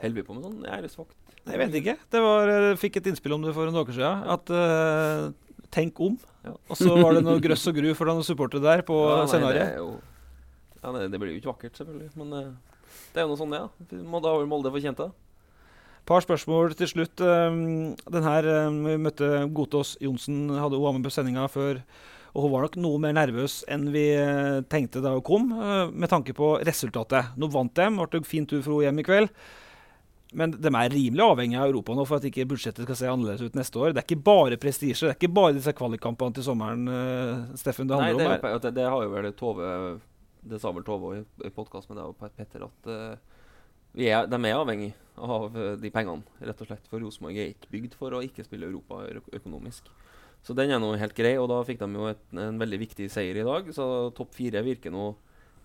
Holder 0.02 0.18
vi 0.18 0.26
på 0.26 0.36
med 0.36 0.44
sånn 0.44 0.68
æresvakt? 0.68 1.16
Jeg 1.46 1.62
vet 1.62 1.80
ikke. 1.80 1.96
Det 2.12 2.20
var, 2.20 2.52
jeg 2.52 2.80
fikk 2.82 3.00
et 3.00 3.08
innspill 3.14 3.38
om 3.38 3.46
det 3.46 3.56
for 3.56 3.72
en 3.72 3.80
uke 3.80 3.94
siden. 3.96 4.26
At 4.36 4.52
uh, 4.52 5.30
tenk 5.72 6.04
om. 6.04 6.20
Ja. 6.44 6.58
Og 6.68 6.76
så 6.76 6.92
var 6.92 7.16
det 7.16 7.24
noe 7.24 7.40
grøss 7.40 7.64
og 7.72 7.80
gru 7.80 7.88
for 7.96 8.12
noen 8.12 8.26
supportere 8.26 8.68
der 8.68 8.84
på 8.84 9.00
Ja, 9.00 9.14
nei, 9.16 9.24
det, 9.24 9.32
scenarioet. 9.32 9.64
er 9.64 9.80
jo, 9.80 9.94
ja, 10.82 10.92
det, 10.98 11.06
det 11.14 11.22
blir 11.22 11.32
jo 11.32 11.40
ikke 11.40 11.54
vakkert, 11.54 11.80
selvfølgelig. 11.80 12.10
Men 12.20 12.36
eh, 12.36 12.50
det 13.14 13.20
er 13.20 13.26
jo 13.26 13.32
noe 13.32 13.40
sånn, 13.40 13.54
det. 13.54 13.64
Ja. 13.64 14.04
Må 14.06 14.20
da 14.22 14.34
har 14.34 14.46
Molde 14.50 14.72
fortjent 14.74 15.00
det. 15.02 15.10
Par 16.08 16.24
spørsmål 16.24 16.74
til 16.78 16.88
slutt. 16.90 17.20
Um, 17.22 17.92
den 18.10 18.24
her 18.26 18.46
um, 18.66 18.80
Vi 18.88 18.96
møtte 18.98 19.28
Godtås 19.54 19.96
Johnsen, 20.02 20.48
hadde 20.58 20.80
hun 20.80 20.98
med 20.98 21.06
på 21.06 21.12
sendinga 21.14 21.44
før. 21.52 21.82
Og 22.34 22.44
hun 22.44 22.52
var 22.54 22.66
nok 22.66 22.76
noe 22.78 23.00
mer 23.02 23.14
nervøs 23.16 23.60
enn 23.70 23.88
vi 23.90 24.04
eh, 24.14 24.60
tenkte 24.70 25.02
da 25.02 25.16
hun 25.16 25.24
kom, 25.26 25.48
eh, 25.50 25.88
med 25.90 26.12
tanke 26.12 26.30
på 26.36 26.52
resultatet. 26.66 27.32
Nå 27.34 27.48
vant 27.50 27.74
de, 27.74 27.88
ble 27.96 28.06
det 28.12 28.28
fin 28.28 28.46
tur 28.46 28.62
for 28.62 28.78
henne 28.78 28.86
hjem 28.86 29.02
i 29.02 29.06
kveld. 29.08 29.32
Men 30.38 30.52
de 30.54 30.70
er 30.70 30.92
rimelig 30.94 31.24
avhengig 31.24 31.58
av 31.58 31.72
Europa 31.72 31.96
nå 31.98 32.04
for 32.06 32.20
at 32.20 32.28
ikke 32.28 32.46
budsjettet 32.52 32.86
skal 32.86 32.98
se 33.00 33.08
annerledes 33.10 33.42
ut 33.42 33.58
neste 33.58 33.80
år. 33.82 33.90
Det 33.90 34.04
er 34.04 34.06
ikke 34.06 34.28
bare 34.28 34.60
prestisje, 34.62 35.08
det 35.08 35.16
er 35.16 35.18
ikke 35.18 35.32
bare 35.40 35.56
disse 35.56 35.74
kvalikkampene 35.74 36.36
til 36.36 36.46
sommeren, 36.46 36.86
eh, 36.86 37.58
Steffen, 37.58 37.90
det 37.90 37.98
Nei, 37.98 38.12
handler 38.12 38.22
det, 38.22 38.28
er 38.30 38.38
om 38.38 38.46
her. 38.46 38.62
det, 38.62 38.74
det 38.78 38.86
har 38.94 39.02
jo 39.02 39.10
vel 39.16 39.32
Tove 39.34 39.72
Det 40.42 40.60
sa 40.60 40.72
vel 40.72 40.84
Tove 40.86 41.18
i, 41.18 41.22
i 41.46 41.52
podkast 41.52 41.90
med 41.90 42.00
deg 42.00 42.10
og 42.10 42.32
Petter 42.36 42.64
at 42.64 42.90
eh, 42.90 43.40
vi 43.96 44.06
er, 44.08 44.28
de 44.30 44.38
er 44.38 44.56
avhengig 44.56 44.92
av 45.20 45.56
eh, 45.58 45.72
de 45.80 45.90
pengene, 45.92 46.24
rett 46.40 46.62
og 46.62 46.70
slett. 46.70 46.86
For 46.90 47.02
Rosenborg 47.02 47.40
er 47.40 47.52
ikke 47.52 47.72
bygd 47.74 47.96
for 47.98 48.14
å 48.16 48.22
ikke 48.24 48.46
spille 48.46 48.70
Europa 48.70 49.02
økonomisk. 49.36 49.90
Så 50.46 50.56
den 50.56 50.72
er 50.72 50.80
nå 50.80 50.94
helt 50.96 51.16
grei, 51.16 51.34
og 51.36 51.50
da 51.50 51.58
fikk 51.68 51.82
de 51.82 51.98
jo 51.98 52.06
et, 52.08 52.22
en 52.32 52.60
veldig 52.60 52.78
viktig 52.80 53.10
seier 53.12 53.42
i 53.42 53.44
dag. 53.44 53.68
Så 53.76 53.84
topp 54.16 54.32
fire 54.38 54.62
virker 54.64 54.94
nå 54.94 55.10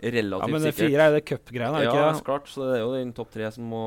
relativt 0.01 0.11
sikkert. 0.11 0.41
Ja, 0.41 0.51
men 0.51 0.65
det 0.65 0.73
sikkert. 0.73 0.89
fire 0.89 1.05
er 1.05 1.13
det 1.15 1.25
cupgreiene, 1.29 1.79
er 1.79 1.85
det 1.85 1.91
Ja, 1.93 2.07
ikke? 2.09 2.17
så 2.19 2.27
klart. 2.27 2.49
Så 2.51 2.65
det 2.65 2.79
er 2.79 2.83
jo 2.83 2.95
den 2.97 3.13
topp 3.15 3.31
tre 3.31 3.51
som 3.55 3.69
må, 3.71 3.85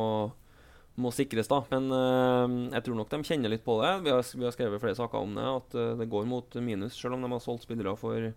må 0.97 1.13
sikres, 1.13 1.51
da. 1.51 1.61
Men 1.75 1.91
uh, 1.93 2.73
jeg 2.73 2.87
tror 2.87 3.01
nok 3.03 3.13
de 3.13 3.21
kjenner 3.29 3.53
litt 3.53 3.67
på 3.67 3.77
det. 3.83 3.93
Vi 4.07 4.15
har, 4.15 4.25
vi 4.25 4.49
har 4.49 4.57
skrevet 4.57 4.87
flere 4.87 4.97
saker 4.97 5.29
om 5.29 5.37
det, 5.37 5.49
at 5.61 5.77
uh, 5.77 5.91
det 6.01 6.09
går 6.09 6.31
mot 6.31 6.61
minus, 6.65 6.97
selv 6.97 7.19
om 7.19 7.27
de 7.27 7.35
har 7.37 7.45
solgt 7.45 7.69
spillere 7.69 7.93
for 8.01 8.31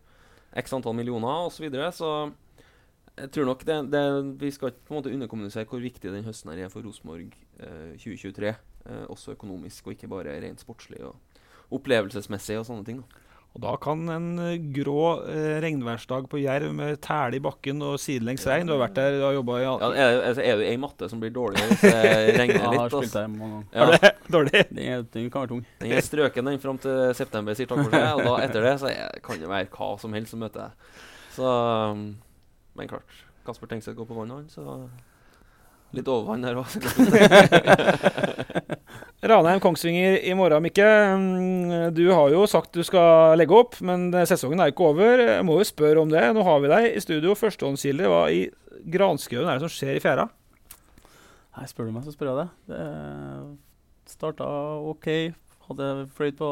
x 0.58 0.74
antall 0.76 0.96
millioner 0.98 1.48
osv. 1.48 1.56
Så, 1.56 1.64
videre. 1.64 1.92
så 1.96 2.12
jeg 3.18 3.32
tror 3.32 3.46
nok 3.46 3.66
det, 3.68 3.78
det, 3.92 4.04
vi 4.42 4.52
skal 4.52 4.72
ikke 4.72 4.86
på 4.88 4.94
en 4.94 5.00
måte 5.00 5.14
underkommunisere 5.14 5.68
hvor 5.70 5.84
viktig 5.84 6.12
den 6.12 6.26
høsten 6.26 6.52
her 6.52 6.66
er 6.66 6.72
for 6.74 6.86
Rosenborg 6.86 7.34
eh, 7.60 7.98
2023. 8.00 8.54
Eh, 8.86 9.04
også 9.14 9.36
økonomisk, 9.36 9.88
og 9.88 9.96
ikke 9.96 10.10
bare 10.12 10.40
rent 10.42 10.64
sportslig 10.64 11.04
og 11.06 11.16
opplevelsesmessig 11.72 12.58
og 12.60 12.66
sånne 12.68 12.88
ting. 12.88 13.04
da. 13.04 13.28
Og 13.52 13.60
da 13.66 13.74
kan 13.84 14.00
en 14.08 14.28
eh, 14.40 14.54
grå 14.72 15.26
eh, 15.28 15.58
regnværsdag 15.60 16.30
på 16.32 16.40
Jerv 16.40 16.70
med 16.78 17.02
tæle 17.04 17.36
i 17.36 17.42
bakken 17.44 17.82
og 17.84 17.98
sidelengs 18.00 18.46
regn 18.48 18.64
Du 18.70 18.72
har 18.78 18.80
vært 18.86 18.96
der, 18.96 19.18
du 19.20 19.24
har 19.26 19.34
jobba 19.36 19.58
i 19.60 19.66
Ja, 19.66 19.74
er, 19.90 19.96
det- 19.98 20.22
altså, 20.30 20.42
er 20.48 20.56
du 20.56 20.64
ei 20.70 20.78
matte 20.80 21.10
som 21.12 21.20
blir 21.20 21.34
dårlig 21.36 21.60
hvis 21.68 21.84
det 21.90 21.92
regner 22.40 22.48
litt? 22.48 22.64
ja, 22.64 22.72
Jeg 22.72 22.80
har 22.80 22.88
spilt 22.96 23.12
der 23.18 23.28
mange 23.34 23.60
ganger. 23.76 23.76
Ja. 23.76 23.84
Dårlig. 24.38 24.56
Den, 24.72 24.80
er, 24.86 25.04
den 25.18 25.28
kan 25.34 25.42
være 25.44 25.52
tung. 25.52 25.66
Den 25.82 25.92
er 25.98 26.06
strøken 26.08 26.48
den 26.48 26.62
fram 26.64 26.80
til 26.80 26.96
september, 27.20 27.52
sier 27.60 27.68
takk 27.68 27.84
for 27.84 27.92
seg. 27.98 28.08
Og 28.16 28.24
da 28.30 28.34
etter 28.46 28.64
det 28.70 28.76
så 28.86 28.90
er, 28.94 29.12
kan 29.28 29.36
det 29.44 29.52
være 29.52 29.68
hva 29.76 29.90
som 30.00 30.16
helst 30.16 30.32
som 30.32 30.40
møter 30.46 30.60
deg. 30.70 30.72
Så 31.36 31.44
um, 31.92 32.08
Men 32.80 32.88
klart. 32.94 33.12
Kasper 33.44 33.68
Tengstedt 33.68 33.98
går 34.00 34.08
på 34.08 34.16
vannet, 34.22 34.46
han, 34.46 34.48
så 34.54 34.64
Litt 35.92 36.08
overvann 36.08 36.40
her 36.48 36.56
òg. 36.62 36.72
Ranheim-Kongsvinger 39.22 40.16
i 40.26 40.34
morgen, 40.34 40.64
Mikke. 40.66 40.86
Mm, 41.14 41.94
Du 41.94 42.08
har 42.10 42.32
jo 42.34 42.48
sagt 42.50 42.74
du 42.74 42.82
skal 42.84 43.38
legge 43.38 43.54
opp, 43.54 43.76
men 43.86 44.10
sesongen 44.26 44.60
er 44.64 44.72
ikke 44.72 44.88
over. 44.90 45.22
Jeg 45.22 45.46
må 45.46 45.60
jo 45.60 45.68
spørre 45.68 46.02
om 46.02 46.10
det. 46.10 46.24
Nå 46.34 46.42
har 46.48 46.62
vi 46.64 46.72
deg 46.72 46.88
i 46.98 47.04
studio. 47.04 47.36
Førstehåndskilde. 47.38 48.10
Hva 48.10 48.24
i 48.34 48.48
granskauen 48.90 49.46
er 49.46 49.60
det 49.60 49.68
som 49.68 49.74
skjer 49.76 50.00
i 50.00 50.02
fjæra? 50.02 50.26
Nei, 51.52 51.68
spør 51.70 51.86
du 51.90 51.94
meg, 51.94 52.08
så 52.08 52.16
spør 52.16 52.32
jeg 52.32 52.40
det. 52.40 52.48
Det 52.72 54.16
starta 54.16 54.48
OK. 54.90 55.08
Hadde 55.68 55.92
fløyt 56.18 56.40
på 56.42 56.52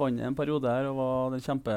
vannet 0.00 0.30
en 0.30 0.38
periode 0.38 0.72
her 0.72 0.88
og 0.88 0.96
var 0.96 1.36
en 1.36 1.44
kjempe 1.44 1.76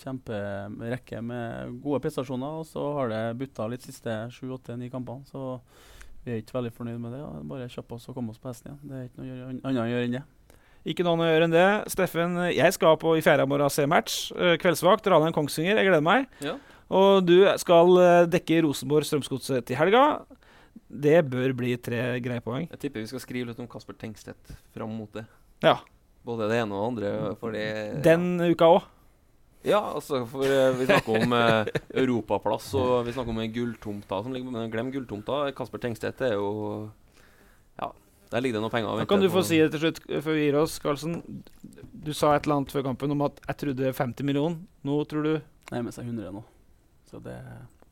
kjemperekke 0.00 1.22
med 1.22 1.78
gode 1.84 2.02
prestasjoner. 2.02 2.64
Og 2.64 2.66
så 2.66 2.82
har 2.98 3.14
det 3.14 3.22
butta 3.38 3.70
litt 3.70 3.86
siste 3.86 4.24
sju, 4.34 4.48
åtte, 4.58 4.74
ni 4.74 4.90
kampene. 4.90 5.22
Så 5.30 5.60
vi 6.24 6.32
er 6.34 6.42
ikke 6.42 6.56
veldig 6.58 6.72
fornøyd 6.76 6.98
med 7.00 7.14
det. 7.16 7.20
og 7.24 7.46
Bare 7.48 7.68
kjappe 7.72 7.96
oss 7.96 8.08
og 8.10 8.16
komme 8.18 8.34
oss 8.34 8.40
på 8.42 8.50
hesten 8.50 8.72
igjen. 8.72 8.80
Det 8.90 8.98
er 8.98 9.08
ikke 9.08 9.22
noe 9.24 9.48
annet 9.70 9.82
å 9.84 9.88
gjøre 9.90 10.08
enn 10.08 10.16
det. 10.18 10.24
Ikke 10.90 11.04
noe 11.04 11.12
annet 11.16 11.26
å 11.26 11.30
gjøre 11.34 11.46
enn 11.48 11.54
det. 11.54 11.68
Steffen, 11.92 12.36
jeg 12.56 12.76
skal 12.76 12.98
på 13.00 13.14
i 13.18 13.22
fjerde 13.24 13.46
morgen 13.48 13.72
se 13.72 13.86
match. 13.88 14.18
Eh, 14.36 14.54
Kveldsvakt. 14.60 15.08
Ranheim-Kongsvinger. 15.12 15.76
Jeg 15.80 15.88
gleder 15.90 16.04
meg. 16.04 16.28
Ja. 16.44 16.54
Og 16.90 17.24
du 17.28 17.36
skal 17.62 17.96
eh, 18.02 18.26
dekke 18.32 18.62
Rosenborg 18.66 19.08
Strømsgodset 19.08 19.66
til 19.68 19.78
helga. 19.80 20.04
Det 20.90 21.20
bør 21.30 21.52
bli 21.56 21.74
tre 21.80 22.02
greie 22.24 22.42
poeng. 22.44 22.66
Jeg 22.72 22.80
tipper 22.84 23.04
vi 23.04 23.10
skal 23.12 23.22
skrive 23.22 23.50
litt 23.52 23.60
om 23.62 23.68
Kasper 23.70 23.96
Tengstedt 24.00 24.54
fram 24.74 24.92
mot 24.96 25.12
det. 25.14 25.24
Ja. 25.64 25.76
både 26.24 26.48
det 26.50 26.60
ene 26.62 26.76
og 26.76 26.96
det 27.00 27.10
andre. 27.14 27.34
Fordi 27.40 27.64
Den 28.04 28.26
uka 28.40 28.68
òg. 28.76 28.88
Ja, 29.66 29.80
altså, 29.92 30.22
for 30.30 30.44
eh, 30.48 30.70
vi 30.78 30.86
snakker 30.88 31.18
om 31.20 31.32
eh, 31.36 31.66
europaplass, 32.00 32.70
og 32.80 33.02
vi 33.04 33.12
snakker 33.12 33.34
om 33.34 33.40
en 33.42 33.52
gulltomta 33.52 34.22
som 34.24 34.32
ligger 34.32 34.50
Men 34.54 34.70
glem 34.72 34.88
gulltomta. 34.94 35.42
Kasper 35.56 35.82
Tengstedt 35.82 36.22
er 36.24 36.32
jo 36.38 36.90
Ja, 37.80 37.90
der 38.32 38.40
ligger 38.40 38.56
det 38.58 38.62
noen 38.64 38.72
penger. 38.72 39.02
Da 39.02 39.04
kan 39.10 39.20
du 39.20 39.28
på- 39.28 39.36
få 39.40 39.42
si 39.44 39.58
det 39.60 39.72
til 39.74 39.80
slutt 39.84 40.00
eh, 40.08 40.20
før 40.24 40.38
vi 40.38 40.46
gir 40.46 40.56
oss, 40.62 40.78
Karlsen. 40.80 41.18
Du 41.92 42.12
sa 42.16 42.32
et 42.34 42.46
eller 42.48 42.56
annet 42.62 42.72
før 42.72 42.86
kampen 42.88 43.12
om 43.12 43.26
at 43.28 43.40
jeg 43.46 43.56
trodde 43.64 43.92
50 43.92 44.24
millioner. 44.24 44.56
Nå 44.84 45.02
tror 45.10 45.22
du 45.28 45.34
Nærmer 45.70 45.92
seg 45.92 46.08
100 46.08 46.32
nå. 46.34 46.40
Så 47.10 47.20
det 47.22 47.36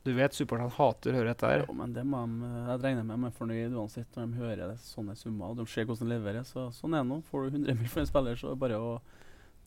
Du 0.03 0.13
vet 0.15 0.33
supporterne 0.33 0.71
hater 0.73 1.11
å 1.13 1.15
høre 1.19 1.31
dette 1.35 1.45
her. 1.47 1.65
Ja, 1.67 1.73
men 1.75 1.93
det 1.93 2.03
må 2.07 2.23
de, 2.25 2.49
jeg 2.71 2.81
regner 2.81 3.03
med 3.05 3.19
de 3.19 3.27
er 3.29 3.35
fornøyd 3.37 3.75
uansett 3.77 4.07
når 4.17 4.25
de 4.31 4.39
hører 4.41 4.61
det, 4.73 4.77
sånne 4.81 5.15
summer. 5.15 5.51
Og 5.53 5.57
de 5.61 5.65
ser 5.69 5.85
hvordan 5.85 6.07
det 6.09 6.17
leveres. 6.17 6.49
Så 6.55 6.65
sånn 6.73 6.95
er 6.97 7.03
det 7.03 7.11
nå. 7.11 7.21
Får 7.29 7.45
du 7.51 7.57
100 7.59 7.75
mil 7.77 7.87
for 7.93 7.99
en 8.01 8.07
spiller, 8.09 8.35
så 8.39 8.47
er 8.49 8.55
det 8.55 8.59
bare 8.63 8.79
å 8.79 8.93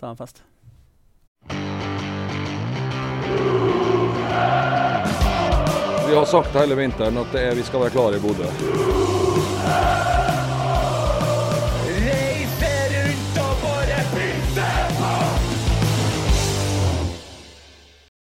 ta 0.01 0.11
en 0.11 0.17
fest. 0.19 0.43
Vi 6.09 6.14
har 6.18 6.24
sagt 6.24 6.55
hele 6.55 6.74
vinteren 6.74 7.16
at 7.18 7.35
er, 7.35 7.55
vi 7.55 7.62
skal 7.62 7.81
være 7.81 7.90
klare 7.90 8.16
i 8.16 8.20
Bodø. 8.20 8.91